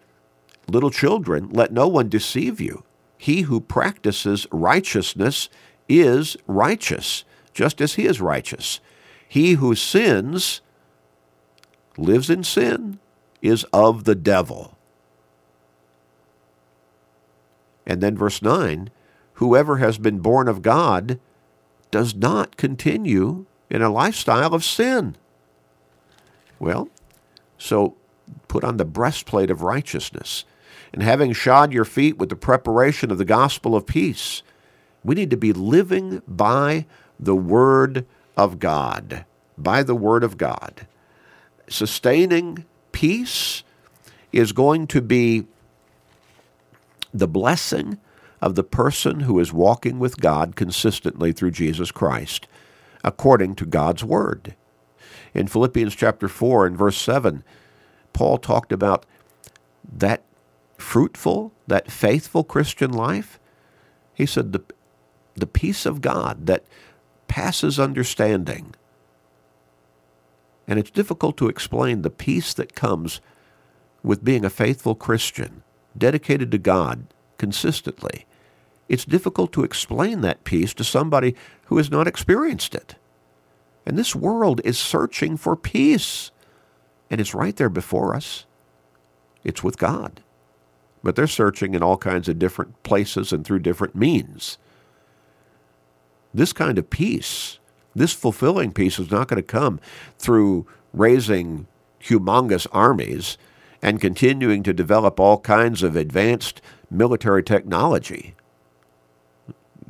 Little 0.66 0.90
children, 0.90 1.48
let 1.50 1.72
no 1.72 1.86
one 1.86 2.08
deceive 2.08 2.60
you. 2.60 2.82
He 3.16 3.42
who 3.42 3.60
practices 3.60 4.46
righteousness 4.50 5.48
is 5.88 6.36
righteous, 6.48 7.24
just 7.52 7.80
as 7.80 7.94
he 7.94 8.06
is 8.06 8.20
righteous. 8.20 8.80
He 9.28 9.52
who 9.52 9.76
sins, 9.76 10.60
lives 11.96 12.28
in 12.28 12.42
sin, 12.42 12.98
is 13.40 13.64
of 13.72 14.04
the 14.04 14.16
devil. 14.16 14.76
And 17.86 18.02
then 18.02 18.16
verse 18.16 18.42
9 18.42 18.90
whoever 19.34 19.78
has 19.78 19.98
been 19.98 20.18
born 20.18 20.48
of 20.48 20.62
God 20.62 21.18
does 21.90 22.14
not 22.14 22.56
continue 22.56 23.46
in 23.70 23.82
a 23.82 23.90
lifestyle 23.90 24.54
of 24.54 24.64
sin. 24.64 25.16
Well, 26.58 26.88
so 27.58 27.96
put 28.48 28.64
on 28.64 28.76
the 28.76 28.84
breastplate 28.84 29.50
of 29.50 29.62
righteousness. 29.62 30.44
And 30.92 31.02
having 31.02 31.32
shod 31.32 31.72
your 31.72 31.84
feet 31.84 32.18
with 32.18 32.28
the 32.28 32.36
preparation 32.36 33.10
of 33.10 33.18
the 33.18 33.24
gospel 33.24 33.74
of 33.74 33.86
peace, 33.86 34.42
we 35.02 35.14
need 35.14 35.30
to 35.30 35.36
be 35.36 35.52
living 35.52 36.22
by 36.28 36.86
the 37.18 37.34
Word 37.34 38.06
of 38.36 38.58
God. 38.58 39.24
By 39.58 39.82
the 39.82 39.94
Word 39.94 40.22
of 40.22 40.38
God. 40.38 40.86
Sustaining 41.68 42.64
peace 42.92 43.64
is 44.32 44.52
going 44.52 44.86
to 44.88 45.00
be 45.00 45.46
the 47.12 47.28
blessing 47.28 47.98
of 48.44 48.56
the 48.56 48.62
person 48.62 49.20
who 49.20 49.40
is 49.40 49.54
walking 49.54 49.98
with 49.98 50.20
God 50.20 50.54
consistently 50.54 51.32
through 51.32 51.50
Jesus 51.50 51.90
Christ, 51.90 52.46
according 53.02 53.54
to 53.54 53.64
God's 53.64 54.04
Word. 54.04 54.54
In 55.32 55.46
Philippians 55.46 55.94
chapter 55.94 56.28
4 56.28 56.66
and 56.66 56.76
verse 56.76 56.98
7, 56.98 57.42
Paul 58.12 58.36
talked 58.36 58.70
about 58.70 59.06
that 59.90 60.24
fruitful, 60.76 61.54
that 61.66 61.90
faithful 61.90 62.44
Christian 62.44 62.92
life. 62.92 63.40
He 64.12 64.26
said, 64.26 64.52
the, 64.52 64.62
the 65.34 65.46
peace 65.46 65.86
of 65.86 66.02
God 66.02 66.44
that 66.44 66.64
passes 67.28 67.80
understanding. 67.80 68.74
And 70.68 70.78
it's 70.78 70.90
difficult 70.90 71.38
to 71.38 71.48
explain 71.48 72.02
the 72.02 72.10
peace 72.10 72.52
that 72.52 72.74
comes 72.74 73.22
with 74.02 74.22
being 74.22 74.44
a 74.44 74.50
faithful 74.50 74.94
Christian 74.94 75.62
dedicated 75.96 76.50
to 76.50 76.58
God 76.58 77.06
consistently, 77.38 78.26
it's 78.88 79.04
difficult 79.04 79.52
to 79.52 79.64
explain 79.64 80.20
that 80.20 80.44
peace 80.44 80.74
to 80.74 80.84
somebody 80.84 81.34
who 81.66 81.78
has 81.78 81.90
not 81.90 82.06
experienced 82.06 82.74
it. 82.74 82.96
And 83.86 83.98
this 83.98 84.14
world 84.14 84.60
is 84.64 84.78
searching 84.78 85.36
for 85.36 85.56
peace. 85.56 86.30
And 87.10 87.20
it's 87.20 87.34
right 87.34 87.56
there 87.56 87.68
before 87.68 88.14
us. 88.14 88.46
It's 89.42 89.62
with 89.62 89.78
God. 89.78 90.22
But 91.02 91.16
they're 91.16 91.26
searching 91.26 91.74
in 91.74 91.82
all 91.82 91.98
kinds 91.98 92.28
of 92.28 92.38
different 92.38 92.82
places 92.82 93.32
and 93.32 93.44
through 93.44 93.58
different 93.60 93.94
means. 93.94 94.58
This 96.32 96.52
kind 96.52 96.78
of 96.78 96.90
peace, 96.90 97.58
this 97.94 98.12
fulfilling 98.12 98.72
peace, 98.72 98.98
is 98.98 99.10
not 99.10 99.28
going 99.28 99.40
to 99.40 99.46
come 99.46 99.80
through 100.18 100.66
raising 100.92 101.66
humongous 102.02 102.66
armies 102.72 103.38
and 103.82 104.00
continuing 104.00 104.62
to 104.62 104.72
develop 104.72 105.20
all 105.20 105.38
kinds 105.38 105.82
of 105.82 105.94
advanced 105.94 106.60
military 106.90 107.42
technology. 107.42 108.34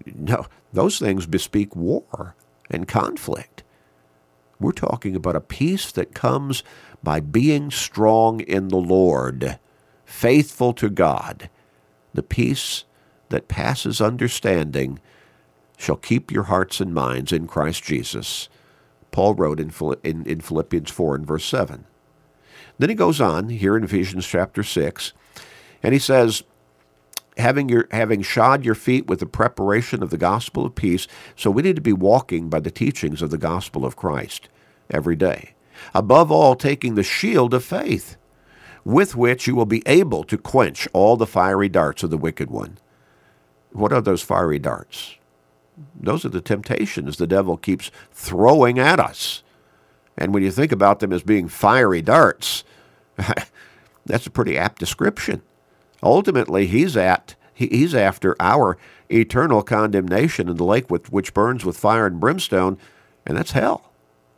No, 0.07 0.47
those 0.73 0.99
things 0.99 1.27
bespeak 1.27 1.75
war 1.75 2.35
and 2.71 2.89
conflict. 2.89 3.63
We're 4.61 4.73
talking 4.73 5.17
about 5.17 5.37
a 5.37 5.41
peace 5.41 5.91
that 5.93 6.15
comes 6.15 6.63
by 7.03 7.21
being 7.21 7.71
strong 7.71 8.41
in 8.41 8.69
the 8.69 8.77
Lord, 8.77 9.59
faithful 10.05 10.73
to 10.75 10.89
God. 10.89 11.51
The 12.13 12.23
peace 12.23 12.85
that 13.29 13.49
passes 13.49 14.01
understanding 14.01 15.01
shall 15.77 15.97
keep 15.97 16.31
your 16.31 16.45
hearts 16.45 16.81
and 16.81 16.95
minds 16.95 17.33
in 17.33 17.47
Christ 17.47 17.83
Jesus. 17.83 18.49
Paul 19.11 19.35
wrote 19.35 19.61
in, 19.61 19.73
in, 20.03 20.25
in 20.25 20.41
Philippians 20.41 20.91
4 20.91 21.17
and 21.17 21.27
verse 21.27 21.45
7. 21.45 21.85
Then 22.79 22.89
he 22.89 22.95
goes 22.95 23.21
on 23.21 23.49
here 23.49 23.77
in 23.77 23.85
Ephesians 23.85 24.27
chapter 24.27 24.63
6, 24.63 25.13
and 25.83 25.93
he 25.93 25.99
says, 25.99 26.43
having 27.37 27.69
your 27.69 27.89
having 27.91 28.23
shod 28.23 28.65
your 28.65 28.75
feet 28.75 29.07
with 29.07 29.21
the 29.21 29.27
preparation 29.27 30.03
of 30.03 30.11
the 30.11 30.19
gospel 30.19 30.65
of 30.67 30.75
peace. 30.75 31.07
So 31.37 31.51
we 31.51 31.63
need 31.63 31.77
to 31.77 31.83
be 31.83 31.93
walking 31.93 32.49
by 32.49 32.61
the 32.61 32.71
teachings 32.71 33.23
of 33.23 33.31
the 33.31 33.39
gospel 33.39 33.85
of 33.85 33.97
Christ 33.97 34.49
every 34.91 35.17
day. 35.17 35.55
Above 35.95 36.31
all 36.31 36.55
taking 36.55 36.95
the 36.95 37.03
shield 37.03 37.53
of 37.53 37.65
faith 37.65 38.17
with 38.85 39.17
which 39.17 39.47
you 39.47 39.55
will 39.55 39.67
be 39.67 39.83
able 39.87 40.25
to 40.25 40.39
quench 40.39 40.87
all 40.93 41.17
the 41.17 41.27
fiery 41.27 41.69
darts 41.69 42.03
of 42.03 42.11
the 42.11 42.19
wicked 42.19 42.51
one. 42.51 42.79
What 43.73 43.93
are 43.93 44.03
those 44.03 44.23
fiery 44.23 44.59
darts? 44.59 45.17
Those 45.99 46.25
are 46.25 46.29
the 46.29 46.41
temptations 46.41 47.17
the 47.17 47.27
devil 47.27 47.57
keeps 47.57 47.91
throwing 48.13 48.79
at 48.79 49.01
us. 49.01 49.43
And 50.17 50.33
when 50.33 50.45
you 50.45 50.53
think 50.53 50.71
about 50.71 51.01
them 51.01 51.13
as 51.13 51.23
being 51.23 51.49
fiery 51.49 52.03
darts, 52.03 52.63
that's 54.07 54.27
a 54.27 54.31
pretty 54.31 54.57
apt 54.57 54.79
description. 54.79 55.43
Ultimately, 56.05 56.67
he's 56.67 56.97
at 56.97 57.35
he's 57.55 57.95
after 57.95 58.37
our 58.39 58.77
eternal 59.11 59.63
condemnation 59.63 60.49
in 60.49 60.57
the 60.57 60.65
lake 60.65 60.91
with, 60.91 61.11
which 61.11 61.35
burns 61.35 61.65
with 61.65 61.79
fire 61.79 62.07
and 62.07 62.21
brimstone, 62.21 62.79
and 63.25 63.37
that's 63.37 63.53
hell. 63.53 63.91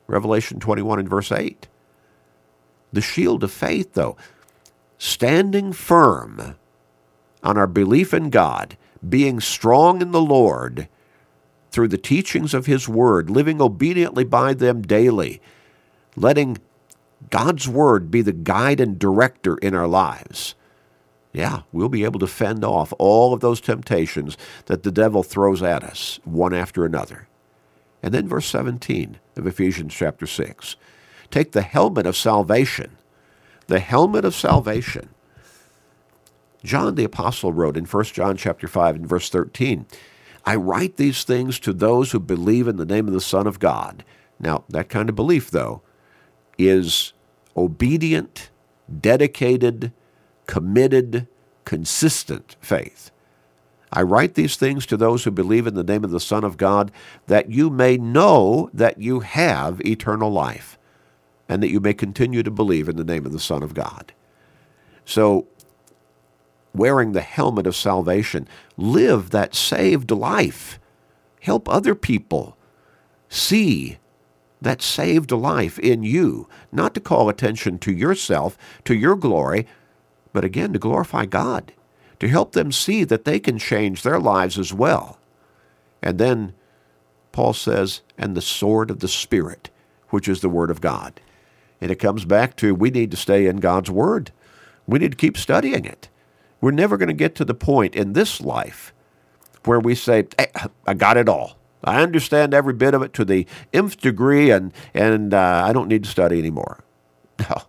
Revelation 0.06 0.60
21 0.60 1.00
and 1.00 1.08
verse 1.08 1.32
8. 1.32 1.66
The 2.92 3.00
shield 3.00 3.42
of 3.42 3.50
faith, 3.50 3.94
though, 3.94 4.16
standing 4.98 5.72
firm 5.72 6.56
on 7.42 7.58
our 7.58 7.66
belief 7.66 8.14
in 8.14 8.30
God, 8.30 8.76
being 9.06 9.40
strong 9.40 10.00
in 10.00 10.12
the 10.12 10.20
Lord 10.20 10.88
through 11.70 11.88
the 11.88 11.98
teachings 11.98 12.54
of 12.54 12.66
His 12.66 12.88
Word, 12.88 13.28
living 13.28 13.60
obediently 13.60 14.24
by 14.24 14.54
them 14.54 14.82
daily, 14.82 15.40
letting 16.14 16.58
God's 17.30 17.68
Word 17.68 18.10
be 18.10 18.22
the 18.22 18.32
guide 18.32 18.80
and 18.80 18.98
director 18.98 19.56
in 19.58 19.74
our 19.74 19.88
lives, 19.88 20.54
yeah, 21.36 21.60
we'll 21.70 21.90
be 21.90 22.04
able 22.04 22.18
to 22.20 22.26
fend 22.26 22.64
off 22.64 22.94
all 22.98 23.34
of 23.34 23.40
those 23.40 23.60
temptations 23.60 24.38
that 24.64 24.84
the 24.84 24.90
devil 24.90 25.22
throws 25.22 25.62
at 25.62 25.84
us, 25.84 26.18
one 26.24 26.54
after 26.54 26.86
another. 26.86 27.28
And 28.02 28.14
then 28.14 28.26
verse 28.26 28.46
17 28.46 29.18
of 29.36 29.46
Ephesians 29.46 29.92
chapter 29.92 30.26
6. 30.26 30.76
Take 31.30 31.52
the 31.52 31.60
helmet 31.60 32.06
of 32.06 32.16
salvation. 32.16 32.96
The 33.66 33.80
helmet 33.80 34.24
of 34.24 34.34
salvation. 34.34 35.10
John 36.64 36.94
the 36.94 37.04
apostle 37.04 37.52
wrote 37.52 37.76
in 37.76 37.84
1 37.84 38.04
John 38.04 38.38
chapter 38.38 38.66
5 38.66 38.96
and 38.96 39.06
verse 39.06 39.28
13, 39.28 39.84
I 40.46 40.56
write 40.56 40.96
these 40.96 41.22
things 41.22 41.58
to 41.60 41.74
those 41.74 42.12
who 42.12 42.18
believe 42.18 42.66
in 42.66 42.78
the 42.78 42.86
name 42.86 43.08
of 43.08 43.12
the 43.12 43.20
Son 43.20 43.46
of 43.46 43.58
God. 43.58 44.06
Now, 44.40 44.64
that 44.70 44.88
kind 44.88 45.10
of 45.10 45.14
belief, 45.14 45.50
though, 45.50 45.82
is 46.56 47.12
obedient, 47.54 48.48
dedicated, 49.02 49.92
committed, 50.46 51.26
consistent 51.64 52.56
faith. 52.60 53.10
I 53.92 54.02
write 54.02 54.34
these 54.34 54.56
things 54.56 54.84
to 54.86 54.96
those 54.96 55.24
who 55.24 55.30
believe 55.30 55.66
in 55.66 55.74
the 55.74 55.84
name 55.84 56.04
of 56.04 56.10
the 56.10 56.20
Son 56.20 56.44
of 56.44 56.56
God, 56.56 56.90
that 57.26 57.50
you 57.50 57.70
may 57.70 57.96
know 57.96 58.68
that 58.74 58.98
you 58.98 59.20
have 59.20 59.80
eternal 59.80 60.30
life, 60.30 60.78
and 61.48 61.62
that 61.62 61.70
you 61.70 61.80
may 61.80 61.94
continue 61.94 62.42
to 62.42 62.50
believe 62.50 62.88
in 62.88 62.96
the 62.96 63.04
name 63.04 63.24
of 63.24 63.32
the 63.32 63.40
Son 63.40 63.62
of 63.62 63.74
God. 63.74 64.12
So, 65.04 65.46
wearing 66.74 67.12
the 67.12 67.22
helmet 67.22 67.66
of 67.66 67.76
salvation, 67.76 68.48
live 68.76 69.30
that 69.30 69.54
saved 69.54 70.10
life. 70.10 70.78
Help 71.40 71.68
other 71.68 71.94
people 71.94 72.56
see 73.28 73.98
that 74.60 74.82
saved 74.82 75.30
life 75.30 75.78
in 75.78 76.02
you, 76.02 76.48
not 76.72 76.92
to 76.94 77.00
call 77.00 77.28
attention 77.28 77.78
to 77.78 77.92
yourself, 77.92 78.58
to 78.84 78.94
your 78.94 79.14
glory, 79.14 79.66
but 80.36 80.44
again 80.44 80.74
to 80.74 80.78
glorify 80.78 81.24
God, 81.24 81.72
to 82.20 82.28
help 82.28 82.52
them 82.52 82.70
see 82.70 83.04
that 83.04 83.24
they 83.24 83.40
can 83.40 83.56
change 83.56 84.02
their 84.02 84.20
lives 84.20 84.58
as 84.58 84.70
well. 84.70 85.18
And 86.02 86.18
then 86.18 86.52
Paul 87.32 87.54
says, 87.54 88.02
and 88.18 88.36
the 88.36 88.42
sword 88.42 88.90
of 88.90 89.00
the 89.00 89.08
Spirit, 89.08 89.70
which 90.10 90.28
is 90.28 90.42
the 90.42 90.50
Word 90.50 90.70
of 90.70 90.82
God. 90.82 91.22
And 91.80 91.90
it 91.90 91.98
comes 91.98 92.26
back 92.26 92.54
to 92.56 92.74
we 92.74 92.90
need 92.90 93.10
to 93.12 93.16
stay 93.16 93.46
in 93.46 93.60
God's 93.60 93.90
Word. 93.90 94.30
We 94.86 94.98
need 94.98 95.12
to 95.12 95.16
keep 95.16 95.38
studying 95.38 95.86
it. 95.86 96.10
We're 96.60 96.70
never 96.70 96.98
going 96.98 97.08
to 97.08 97.14
get 97.14 97.34
to 97.36 97.44
the 97.46 97.54
point 97.54 97.96
in 97.96 98.12
this 98.12 98.38
life 98.38 98.92
where 99.64 99.80
we 99.80 99.94
say, 99.94 100.26
hey, 100.36 100.48
I 100.86 100.92
got 100.92 101.16
it 101.16 101.30
all. 101.30 101.56
I 101.82 102.02
understand 102.02 102.52
every 102.52 102.74
bit 102.74 102.92
of 102.92 103.00
it 103.00 103.14
to 103.14 103.24
the 103.24 103.46
nth 103.72 104.02
degree, 104.02 104.50
and, 104.50 104.74
and 104.92 105.32
uh, 105.32 105.64
I 105.66 105.72
don't 105.72 105.88
need 105.88 106.04
to 106.04 106.10
study 106.10 106.38
anymore. 106.38 106.84
No. 107.48 107.62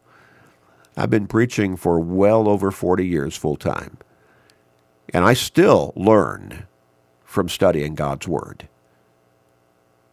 I've 0.98 1.12
been 1.12 1.28
preaching 1.28 1.76
for 1.76 2.00
well 2.00 2.50
over 2.50 2.72
40 2.72 3.06
years 3.06 3.38
full 3.38 3.56
time, 3.56 4.00
and 5.14 5.24
I 5.24 5.34
still 5.34 5.94
learn 5.96 6.66
from 7.24 7.48
studying 7.48 7.94
God's 7.94 8.28
Word. 8.28 8.68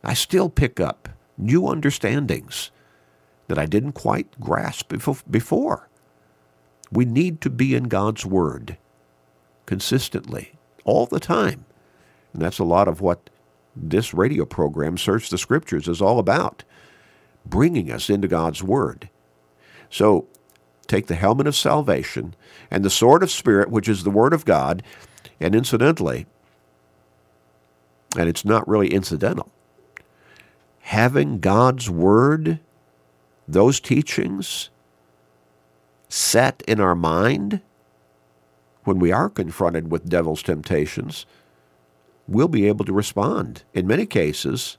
I 0.02 0.12
still 0.12 0.50
pick 0.50 0.78
up 0.78 1.08
new 1.38 1.66
understandings 1.66 2.70
that 3.48 3.58
I 3.58 3.64
didn't 3.64 3.92
quite 3.92 4.38
grasp 4.38 4.92
before. 5.30 5.88
We 6.92 7.06
need 7.06 7.40
to 7.40 7.50
be 7.50 7.74
in 7.74 7.84
God's 7.84 8.26
Word 8.26 8.76
consistently, 9.66 10.52
all 10.84 11.06
the 11.06 11.18
time. 11.18 11.64
And 12.34 12.42
that's 12.42 12.58
a 12.58 12.64
lot 12.64 12.88
of 12.88 13.00
what 13.00 13.30
this 13.74 14.12
radio 14.12 14.44
program, 14.44 14.98
Search 14.98 15.30
the 15.30 15.38
Scriptures, 15.38 15.88
is 15.88 16.02
all 16.02 16.18
about 16.18 16.62
bringing 17.46 17.90
us 17.90 18.10
into 18.10 18.28
God's 18.28 18.62
Word. 18.62 19.08
So 19.88 20.26
take 20.84 21.06
the 21.06 21.14
helmet 21.14 21.46
of 21.46 21.56
salvation 21.56 22.34
and 22.70 22.84
the 22.84 22.90
sword 22.90 23.22
of 23.22 23.30
Spirit, 23.30 23.70
which 23.70 23.88
is 23.88 24.02
the 24.04 24.10
Word 24.10 24.32
of 24.32 24.44
God, 24.44 24.82
and 25.40 25.54
incidentally, 25.54 26.26
and 28.16 28.28
it's 28.28 28.44
not 28.44 28.68
really 28.68 28.88
incidental, 28.88 29.50
having 30.80 31.40
God's 31.40 31.90
Word, 31.90 32.60
those 33.48 33.80
teachings, 33.80 34.70
set 36.08 36.62
in 36.68 36.80
our 36.80 36.94
mind 36.94 37.60
when 38.84 38.98
we 38.98 39.10
are 39.10 39.28
confronted 39.28 39.90
with 39.90 40.08
devil's 40.08 40.42
temptations, 40.42 41.26
we'll 42.28 42.48
be 42.48 42.68
able 42.68 42.84
to 42.84 42.92
respond. 42.92 43.64
In 43.72 43.86
many 43.86 44.06
cases 44.06 44.78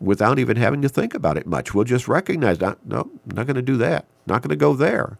without 0.00 0.38
even 0.38 0.56
having 0.56 0.80
to 0.82 0.88
think 0.88 1.14
about 1.14 1.36
it 1.36 1.46
much. 1.46 1.74
We'll 1.74 1.84
just 1.84 2.08
recognize, 2.08 2.60
no, 2.60 2.76
I'm 2.86 3.20
not 3.26 3.46
going 3.46 3.56
to 3.56 3.62
do 3.62 3.76
that. 3.76 4.06
Not 4.26 4.42
going 4.42 4.50
to 4.50 4.56
go 4.56 4.74
there. 4.74 5.18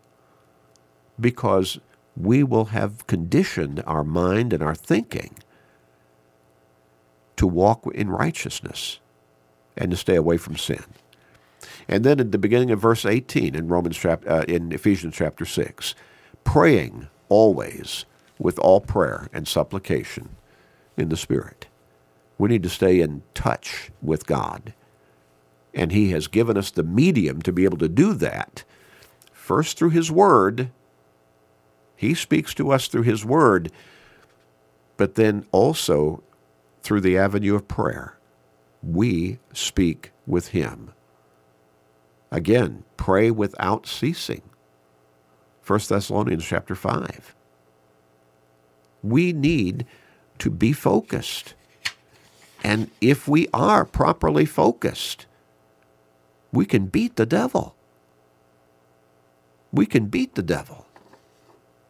Because 1.18 1.78
we 2.16 2.42
will 2.42 2.66
have 2.66 3.06
conditioned 3.06 3.82
our 3.86 4.04
mind 4.04 4.52
and 4.52 4.62
our 4.62 4.74
thinking 4.74 5.36
to 7.36 7.46
walk 7.46 7.86
in 7.94 8.10
righteousness 8.10 9.00
and 9.76 9.90
to 9.90 9.96
stay 9.96 10.16
away 10.16 10.36
from 10.36 10.56
sin. 10.56 10.84
And 11.88 12.04
then 12.04 12.20
at 12.20 12.32
the 12.32 12.38
beginning 12.38 12.70
of 12.70 12.80
verse 12.80 13.04
18 13.04 13.54
in 13.54 13.68
Romans 13.68 14.02
uh, 14.04 14.44
in 14.48 14.72
Ephesians 14.72 15.14
chapter 15.14 15.44
6, 15.44 15.94
praying 16.44 17.08
always 17.28 18.04
with 18.38 18.58
all 18.58 18.80
prayer 18.80 19.28
and 19.32 19.46
supplication 19.46 20.30
in 20.96 21.08
the 21.10 21.16
Spirit. 21.16 21.66
We 22.40 22.48
need 22.48 22.62
to 22.62 22.70
stay 22.70 23.00
in 23.00 23.22
touch 23.34 23.90
with 24.00 24.26
God. 24.26 24.72
And 25.74 25.92
He 25.92 26.10
has 26.10 26.26
given 26.26 26.56
us 26.56 26.70
the 26.70 26.82
medium 26.82 27.42
to 27.42 27.52
be 27.52 27.64
able 27.64 27.78
to 27.78 27.88
do 27.88 28.14
that. 28.14 28.64
First 29.32 29.78
through 29.78 29.90
His 29.90 30.10
Word. 30.10 30.70
He 31.94 32.14
speaks 32.14 32.54
to 32.54 32.70
us 32.72 32.88
through 32.88 33.02
His 33.02 33.24
Word, 33.24 33.70
but 34.96 35.16
then 35.16 35.46
also 35.52 36.22
through 36.82 37.02
the 37.02 37.18
avenue 37.18 37.54
of 37.54 37.68
prayer 37.68 38.16
we 38.82 39.38
speak 39.52 40.12
with 40.26 40.48
him. 40.48 40.92
Again, 42.30 42.84
pray 42.96 43.30
without 43.30 43.86
ceasing. 43.86 44.42
1 45.66 45.80
Thessalonians 45.88 46.44
chapter 46.44 46.74
5. 46.74 47.34
We 49.02 49.32
need 49.32 49.86
to 50.38 50.50
be 50.50 50.72
focused. 50.72 51.54
And 52.62 52.90
if 53.00 53.26
we 53.26 53.48
are 53.52 53.84
properly 53.84 54.44
focused, 54.44 55.26
we 56.52 56.66
can 56.66 56.86
beat 56.86 57.16
the 57.16 57.26
devil. 57.26 57.74
We 59.72 59.86
can 59.86 60.06
beat 60.06 60.34
the 60.34 60.42
devil. 60.42 60.86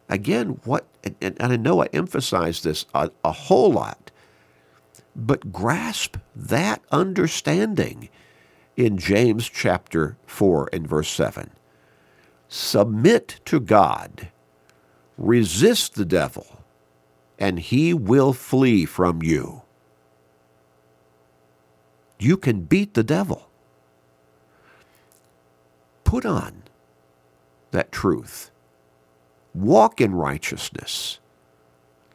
Again, 0.07 0.59
what, 0.65 0.85
and, 1.21 1.37
I 1.39 1.55
know 1.55 1.81
I 1.81 1.87
emphasize 1.87 2.61
this 2.61 2.85
a, 2.93 3.09
a 3.23 3.31
whole 3.31 3.71
lot, 3.71 4.11
but 5.15 5.51
grasp 5.51 6.17
that 6.35 6.81
understanding 6.91 8.09
in 8.77 8.97
James 8.97 9.49
chapter 9.49 10.17
4 10.25 10.69
and 10.73 10.87
verse 10.87 11.09
7. 11.09 11.51
Submit 12.47 13.39
to 13.45 13.59
God, 13.59 14.27
resist 15.17 15.95
the 15.95 16.05
devil, 16.05 16.63
and 17.39 17.59
he 17.59 17.93
will 17.93 18.33
flee 18.33 18.85
from 18.85 19.23
you. 19.23 19.61
You 22.21 22.37
can 22.37 22.61
beat 22.61 22.93
the 22.93 23.03
devil. 23.03 23.49
Put 26.03 26.23
on 26.23 26.61
that 27.71 27.91
truth. 27.91 28.51
Walk 29.55 29.99
in 29.99 30.13
righteousness. 30.13 31.19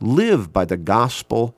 Live 0.00 0.52
by 0.52 0.64
the 0.64 0.76
gospel 0.76 1.56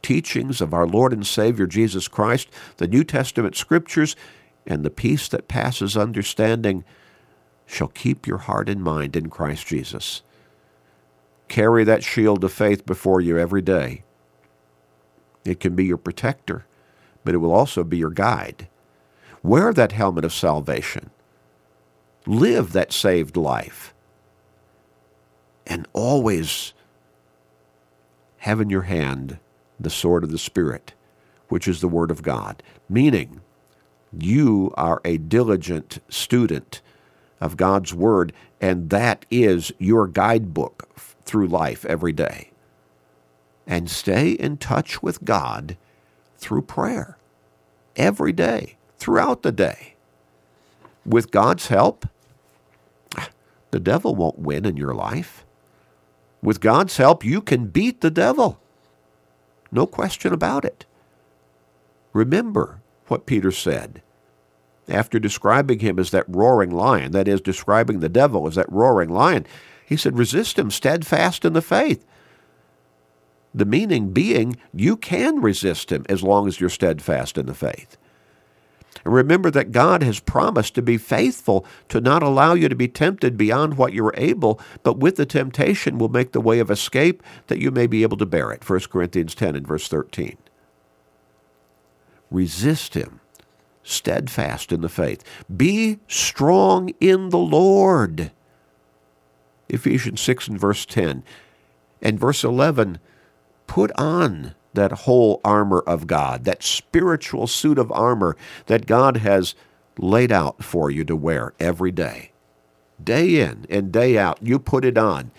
teachings 0.00 0.62
of 0.62 0.72
our 0.72 0.86
Lord 0.86 1.12
and 1.12 1.26
Savior 1.26 1.66
Jesus 1.66 2.08
Christ, 2.08 2.48
the 2.78 2.88
New 2.88 3.04
Testament 3.04 3.54
scriptures, 3.54 4.16
and 4.66 4.82
the 4.82 4.88
peace 4.88 5.28
that 5.28 5.46
passes 5.46 5.94
understanding 5.94 6.84
shall 7.66 7.88
keep 7.88 8.26
your 8.26 8.38
heart 8.38 8.70
and 8.70 8.82
mind 8.82 9.14
in 9.14 9.28
Christ 9.28 9.66
Jesus. 9.66 10.22
Carry 11.48 11.84
that 11.84 12.02
shield 12.02 12.44
of 12.44 12.52
faith 12.52 12.86
before 12.86 13.20
you 13.20 13.36
every 13.36 13.60
day. 13.60 14.04
It 15.44 15.60
can 15.60 15.74
be 15.74 15.84
your 15.84 15.98
protector, 15.98 16.64
but 17.24 17.34
it 17.34 17.38
will 17.38 17.52
also 17.52 17.84
be 17.84 17.98
your 17.98 18.10
guide. 18.10 18.68
Wear 19.42 19.72
that 19.72 19.92
helmet 19.92 20.24
of 20.24 20.32
salvation. 20.32 21.10
Live 22.26 22.72
that 22.72 22.92
saved 22.92 23.36
life. 23.36 23.94
And 25.66 25.86
always 25.92 26.72
have 28.38 28.60
in 28.60 28.70
your 28.70 28.82
hand 28.82 29.38
the 29.78 29.90
sword 29.90 30.24
of 30.24 30.30
the 30.30 30.38
Spirit, 30.38 30.94
which 31.48 31.68
is 31.68 31.80
the 31.80 31.88
Word 31.88 32.10
of 32.10 32.22
God, 32.22 32.62
meaning 32.88 33.40
you 34.18 34.72
are 34.76 35.00
a 35.04 35.18
diligent 35.18 36.00
student 36.08 36.80
of 37.40 37.56
God's 37.56 37.94
Word, 37.94 38.32
and 38.60 38.90
that 38.90 39.24
is 39.30 39.72
your 39.78 40.06
guidebook 40.06 40.88
through 41.24 41.46
life 41.46 41.84
every 41.84 42.12
day. 42.12 42.50
And 43.66 43.90
stay 43.90 44.32
in 44.32 44.56
touch 44.56 45.02
with 45.02 45.24
God 45.24 45.76
through 46.40 46.62
prayer 46.62 47.18
every 47.96 48.32
day, 48.32 48.76
throughout 48.98 49.42
the 49.42 49.52
day. 49.52 49.94
With 51.04 51.30
God's 51.30 51.68
help, 51.68 52.06
the 53.70 53.80
devil 53.80 54.14
won't 54.14 54.38
win 54.38 54.64
in 54.64 54.76
your 54.76 54.94
life. 54.94 55.44
With 56.42 56.60
God's 56.60 56.96
help, 56.96 57.24
you 57.24 57.40
can 57.40 57.66
beat 57.66 58.00
the 58.00 58.10
devil. 58.10 58.60
No 59.70 59.86
question 59.86 60.32
about 60.32 60.64
it. 60.64 60.86
Remember 62.12 62.80
what 63.06 63.26
Peter 63.26 63.52
said 63.52 64.02
after 64.88 65.18
describing 65.18 65.78
him 65.78 65.98
as 65.98 66.10
that 66.10 66.24
roaring 66.26 66.70
lion, 66.70 67.12
that 67.12 67.28
is, 67.28 67.40
describing 67.40 68.00
the 68.00 68.08
devil 68.08 68.48
as 68.48 68.56
that 68.56 68.70
roaring 68.72 69.10
lion. 69.10 69.46
He 69.86 69.96
said, 69.96 70.18
resist 70.18 70.58
him 70.58 70.70
steadfast 70.70 71.44
in 71.44 71.52
the 71.52 71.62
faith. 71.62 72.04
The 73.54 73.64
meaning 73.64 74.10
being, 74.10 74.56
you 74.72 74.96
can 74.96 75.40
resist 75.40 75.90
him 75.90 76.04
as 76.08 76.22
long 76.22 76.46
as 76.46 76.60
you're 76.60 76.70
steadfast 76.70 77.36
in 77.36 77.46
the 77.46 77.54
faith. 77.54 77.96
And 79.04 79.14
remember 79.14 79.50
that 79.50 79.72
God 79.72 80.02
has 80.02 80.20
promised 80.20 80.74
to 80.74 80.82
be 80.82 80.98
faithful 80.98 81.64
to 81.88 82.00
not 82.00 82.22
allow 82.22 82.54
you 82.54 82.68
to 82.68 82.74
be 82.74 82.88
tempted 82.88 83.36
beyond 83.36 83.76
what 83.76 83.92
you're 83.92 84.14
able, 84.16 84.60
but 84.82 84.98
with 84.98 85.16
the 85.16 85.26
temptation 85.26 85.98
will 85.98 86.08
make 86.08 86.32
the 86.32 86.40
way 86.40 86.58
of 86.58 86.70
escape 86.70 87.22
that 87.46 87.60
you 87.60 87.70
may 87.70 87.86
be 87.86 88.02
able 88.02 88.16
to 88.18 88.26
bear 88.26 88.52
it. 88.52 88.68
1 88.68 88.80
Corinthians 88.90 89.34
10 89.34 89.56
and 89.56 89.66
verse 89.66 89.88
13. 89.88 90.36
Resist 92.30 92.94
him, 92.94 93.20
steadfast 93.82 94.70
in 94.70 94.82
the 94.82 94.88
faith. 94.88 95.24
Be 95.54 95.98
strong 96.06 96.90
in 97.00 97.30
the 97.30 97.38
Lord. 97.38 98.30
Ephesians 99.68 100.20
6 100.20 100.48
and 100.48 100.60
verse 100.60 100.84
10. 100.84 101.24
And 102.02 102.18
verse 102.18 102.44
11, 102.44 102.98
put 103.70 103.92
on 103.92 104.52
that 104.74 104.90
whole 104.90 105.40
armor 105.44 105.78
of 105.86 106.08
God, 106.08 106.44
that 106.44 106.60
spiritual 106.60 107.46
suit 107.46 107.78
of 107.78 107.92
armor 107.92 108.36
that 108.66 108.84
God 108.84 109.18
has 109.18 109.54
laid 109.96 110.32
out 110.32 110.64
for 110.64 110.90
you 110.90 111.04
to 111.04 111.14
wear 111.14 111.54
every 111.60 111.92
day. 111.92 112.32
Day 113.02 113.40
in 113.40 113.66
and 113.70 113.92
day 113.92 114.18
out, 114.18 114.42
you 114.42 114.58
put 114.58 114.84
it 114.84 114.98
on. 114.98 115.30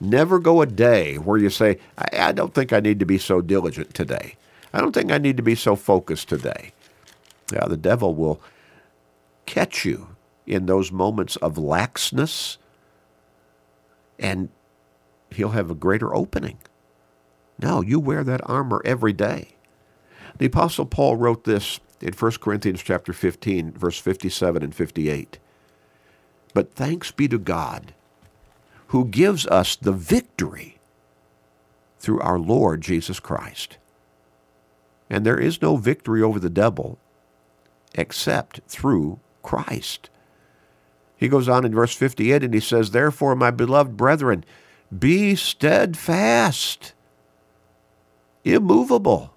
Never 0.00 0.38
go 0.38 0.62
a 0.62 0.66
day 0.66 1.16
where 1.16 1.36
you 1.36 1.50
say, 1.50 1.78
I, 1.98 2.28
I 2.28 2.32
don't 2.32 2.54
think 2.54 2.72
I 2.72 2.78
need 2.78 3.00
to 3.00 3.06
be 3.06 3.18
so 3.18 3.40
diligent 3.40 3.92
today. 3.92 4.36
I 4.72 4.80
don't 4.80 4.92
think 4.92 5.10
I 5.10 5.18
need 5.18 5.36
to 5.38 5.42
be 5.42 5.56
so 5.56 5.74
focused 5.74 6.28
today. 6.28 6.70
Yeah, 7.52 7.66
the 7.66 7.76
devil 7.76 8.14
will 8.14 8.40
catch 9.46 9.84
you 9.84 10.14
in 10.46 10.66
those 10.66 10.92
moments 10.92 11.34
of 11.36 11.56
laxness, 11.56 12.56
and 14.16 14.48
he'll 15.32 15.50
have 15.50 15.72
a 15.72 15.74
greater 15.74 16.14
opening. 16.14 16.58
No, 17.62 17.82
you 17.82 18.00
wear 18.00 18.24
that 18.24 18.48
armor 18.48 18.80
every 18.84 19.12
day. 19.12 19.56
The 20.38 20.46
Apostle 20.46 20.86
Paul 20.86 21.16
wrote 21.16 21.44
this 21.44 21.80
in 22.00 22.14
1 22.14 22.32
Corinthians 22.40 22.82
chapter 22.82 23.12
15, 23.12 23.72
verse 23.72 23.98
57 23.98 24.62
and 24.62 24.74
58. 24.74 25.38
But 26.54 26.74
thanks 26.74 27.10
be 27.10 27.28
to 27.28 27.38
God 27.38 27.94
who 28.88 29.04
gives 29.04 29.46
us 29.46 29.76
the 29.76 29.92
victory 29.92 30.78
through 32.00 32.20
our 32.20 32.38
Lord 32.40 32.80
Jesus 32.80 33.20
Christ. 33.20 33.78
And 35.08 35.24
there 35.24 35.38
is 35.38 35.62
no 35.62 35.76
victory 35.76 36.22
over 36.22 36.40
the 36.40 36.50
devil 36.50 36.98
except 37.94 38.60
through 38.66 39.20
Christ. 39.42 40.10
He 41.16 41.28
goes 41.28 41.48
on 41.48 41.64
in 41.64 41.74
verse 41.74 41.94
58 41.94 42.42
and 42.42 42.54
he 42.54 42.60
says, 42.60 42.90
Therefore, 42.90 43.36
my 43.36 43.50
beloved 43.50 43.96
brethren, 43.96 44.44
be 44.96 45.36
steadfast, 45.36 46.94
immovable, 48.44 49.34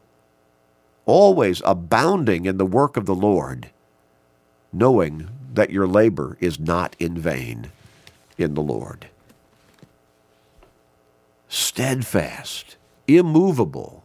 always 1.05 1.61
abounding 1.65 2.45
in 2.45 2.57
the 2.57 2.65
work 2.65 2.97
of 2.97 3.05
the 3.05 3.15
Lord, 3.15 3.69
knowing 4.71 5.29
that 5.53 5.69
your 5.69 5.87
labor 5.87 6.37
is 6.39 6.59
not 6.59 6.95
in 6.99 7.17
vain 7.17 7.71
in 8.37 8.53
the 8.53 8.61
Lord. 8.61 9.07
Steadfast, 11.47 12.77
immovable, 13.07 14.03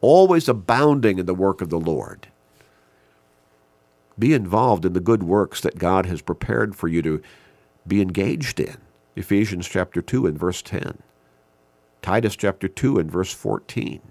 always 0.00 0.48
abounding 0.48 1.18
in 1.18 1.26
the 1.26 1.34
work 1.34 1.60
of 1.60 1.70
the 1.70 1.80
Lord. 1.80 2.28
Be 4.18 4.34
involved 4.34 4.84
in 4.84 4.92
the 4.92 5.00
good 5.00 5.22
works 5.22 5.60
that 5.62 5.78
God 5.78 6.06
has 6.06 6.22
prepared 6.22 6.76
for 6.76 6.86
you 6.86 7.02
to 7.02 7.22
be 7.86 8.00
engaged 8.00 8.60
in. 8.60 8.76
Ephesians 9.16 9.66
chapter 9.66 10.00
2 10.00 10.26
and 10.26 10.38
verse 10.38 10.62
10. 10.62 11.02
Titus 12.02 12.34
chapter 12.34 12.66
2 12.66 12.98
and 12.98 13.10
verse 13.10 13.32
14. 13.32 14.02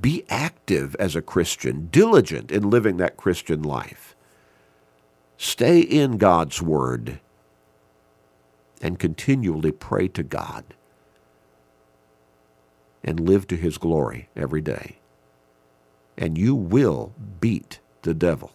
Be 0.00 0.24
active 0.28 0.96
as 0.98 1.14
a 1.14 1.22
Christian, 1.22 1.88
diligent 1.90 2.50
in 2.50 2.70
living 2.70 2.96
that 2.96 3.16
Christian 3.16 3.62
life. 3.62 4.16
Stay 5.36 5.80
in 5.80 6.18
God's 6.18 6.62
Word 6.62 7.20
and 8.80 8.98
continually 8.98 9.72
pray 9.72 10.08
to 10.08 10.22
God 10.22 10.64
and 13.02 13.20
live 13.20 13.46
to 13.48 13.56
His 13.56 13.78
glory 13.78 14.28
every 14.36 14.60
day. 14.60 14.98
And 16.16 16.38
you 16.38 16.54
will 16.54 17.12
beat 17.40 17.80
the 18.02 18.14
devil. 18.14 18.52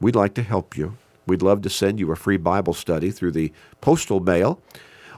We'd 0.00 0.16
like 0.16 0.34
to 0.34 0.42
help 0.42 0.76
you. 0.76 0.96
We'd 1.26 1.42
love 1.42 1.62
to 1.62 1.70
send 1.70 2.00
you 2.00 2.10
a 2.10 2.16
free 2.16 2.36
Bible 2.36 2.74
study 2.74 3.10
through 3.10 3.32
the 3.32 3.52
postal 3.80 4.20
mail, 4.20 4.60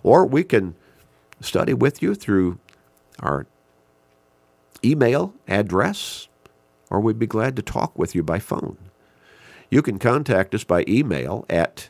or 0.02 0.26
we 0.26 0.44
can 0.44 0.74
study 1.44 1.74
with 1.74 2.02
you 2.02 2.14
through 2.14 2.58
our 3.20 3.46
email 4.84 5.34
address, 5.48 6.28
or 6.90 7.00
we'd 7.00 7.18
be 7.18 7.26
glad 7.26 7.56
to 7.56 7.62
talk 7.62 7.98
with 7.98 8.14
you 8.14 8.22
by 8.22 8.38
phone. 8.38 8.76
You 9.70 9.82
can 9.82 9.98
contact 9.98 10.54
us 10.54 10.64
by 10.64 10.84
email 10.86 11.46
at 11.48 11.88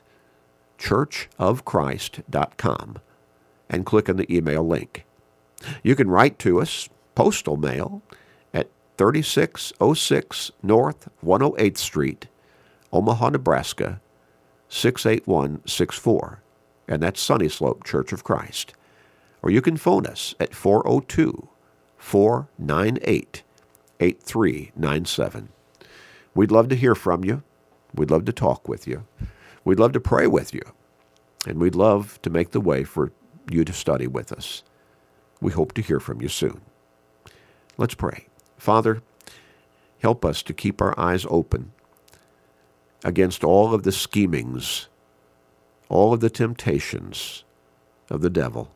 churchofchrist.com 0.78 2.98
and 3.68 3.86
click 3.86 4.08
on 4.08 4.16
the 4.16 4.34
email 4.34 4.66
link. 4.66 5.04
You 5.82 5.96
can 5.96 6.10
write 6.10 6.38
to 6.40 6.60
us, 6.60 6.88
postal 7.14 7.56
mail, 7.56 8.02
at 8.52 8.68
3606 8.98 10.50
North 10.62 11.08
108th 11.24 11.78
Street, 11.78 12.26
Omaha, 12.92 13.30
Nebraska 13.30 14.00
68164. 14.68 16.42
And 16.88 17.02
that's 17.02 17.20
Sunny 17.20 17.48
Slope 17.48 17.84
Church 17.84 18.12
of 18.12 18.24
Christ. 18.24 18.74
Or 19.42 19.50
you 19.50 19.60
can 19.60 19.76
phone 19.76 20.06
us 20.06 20.34
at 20.38 20.54
402 20.54 21.48
498 21.96 23.42
8397. 24.00 25.48
We'd 26.34 26.50
love 26.50 26.68
to 26.68 26.76
hear 26.76 26.94
from 26.94 27.24
you. 27.24 27.42
We'd 27.94 28.10
love 28.10 28.24
to 28.24 28.32
talk 28.32 28.68
with 28.68 28.86
you. 28.86 29.04
We'd 29.64 29.78
love 29.78 29.92
to 29.92 30.00
pray 30.00 30.26
with 30.26 30.54
you. 30.54 30.62
And 31.46 31.58
we'd 31.60 31.74
love 31.74 32.20
to 32.22 32.30
make 32.30 32.50
the 32.50 32.60
way 32.60 32.84
for 32.84 33.12
you 33.50 33.64
to 33.64 33.72
study 33.72 34.06
with 34.06 34.32
us. 34.32 34.62
We 35.40 35.52
hope 35.52 35.72
to 35.74 35.82
hear 35.82 36.00
from 36.00 36.22
you 36.22 36.28
soon. 36.28 36.60
Let's 37.76 37.94
pray. 37.94 38.26
Father, 38.56 39.02
help 40.00 40.24
us 40.24 40.42
to 40.44 40.54
keep 40.54 40.80
our 40.80 40.98
eyes 40.98 41.26
open 41.28 41.72
against 43.04 43.42
all 43.42 43.74
of 43.74 43.82
the 43.82 43.92
schemings, 43.92 44.88
all 45.88 46.12
of 46.12 46.20
the 46.20 46.30
temptations 46.30 47.44
of 48.08 48.20
the 48.20 48.30
devil, 48.30 48.72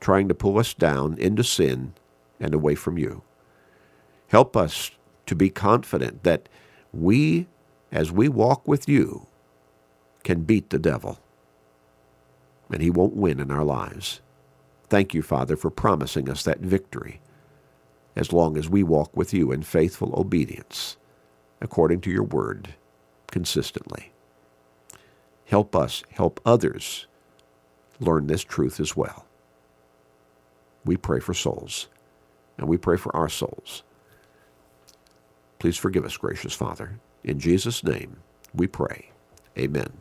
trying 0.00 0.28
to 0.28 0.34
pull 0.34 0.58
us 0.58 0.74
down 0.74 1.16
into 1.18 1.44
sin 1.44 1.94
and 2.40 2.54
away 2.54 2.74
from 2.74 2.98
you. 2.98 3.22
Help 4.28 4.56
us 4.56 4.90
to 5.26 5.34
be 5.34 5.50
confident 5.50 6.22
that 6.24 6.48
we, 6.92 7.46
as 7.92 8.12
we 8.12 8.28
walk 8.28 8.66
with 8.66 8.88
you, 8.88 9.26
can 10.24 10.42
beat 10.42 10.70
the 10.70 10.78
devil, 10.78 11.18
and 12.70 12.82
he 12.82 12.90
won't 12.90 13.16
win 13.16 13.40
in 13.40 13.50
our 13.50 13.64
lives. 13.64 14.20
Thank 14.88 15.14
you, 15.14 15.22
Father, 15.22 15.56
for 15.56 15.70
promising 15.70 16.28
us 16.30 16.42
that 16.44 16.60
victory 16.60 17.20
as 18.16 18.32
long 18.32 18.56
as 18.56 18.68
we 18.68 18.82
walk 18.82 19.16
with 19.16 19.32
you 19.32 19.52
in 19.52 19.62
faithful 19.62 20.12
obedience 20.18 20.96
according 21.60 22.00
to 22.02 22.10
your 22.10 22.24
word 22.24 22.74
consistently. 23.30 24.12
Help 25.46 25.76
us 25.76 26.02
help 26.10 26.40
others 26.44 27.06
learn 28.00 28.26
this 28.26 28.44
truth 28.44 28.80
as 28.80 28.96
well. 28.96 29.27
We 30.88 30.96
pray 30.96 31.20
for 31.20 31.34
souls 31.34 31.88
and 32.56 32.66
we 32.66 32.78
pray 32.78 32.96
for 32.96 33.14
our 33.14 33.28
souls. 33.28 33.82
Please 35.58 35.76
forgive 35.76 36.06
us, 36.06 36.16
gracious 36.16 36.54
Father. 36.54 36.98
In 37.22 37.38
Jesus' 37.38 37.84
name 37.84 38.16
we 38.54 38.68
pray. 38.68 39.10
Amen. 39.58 39.92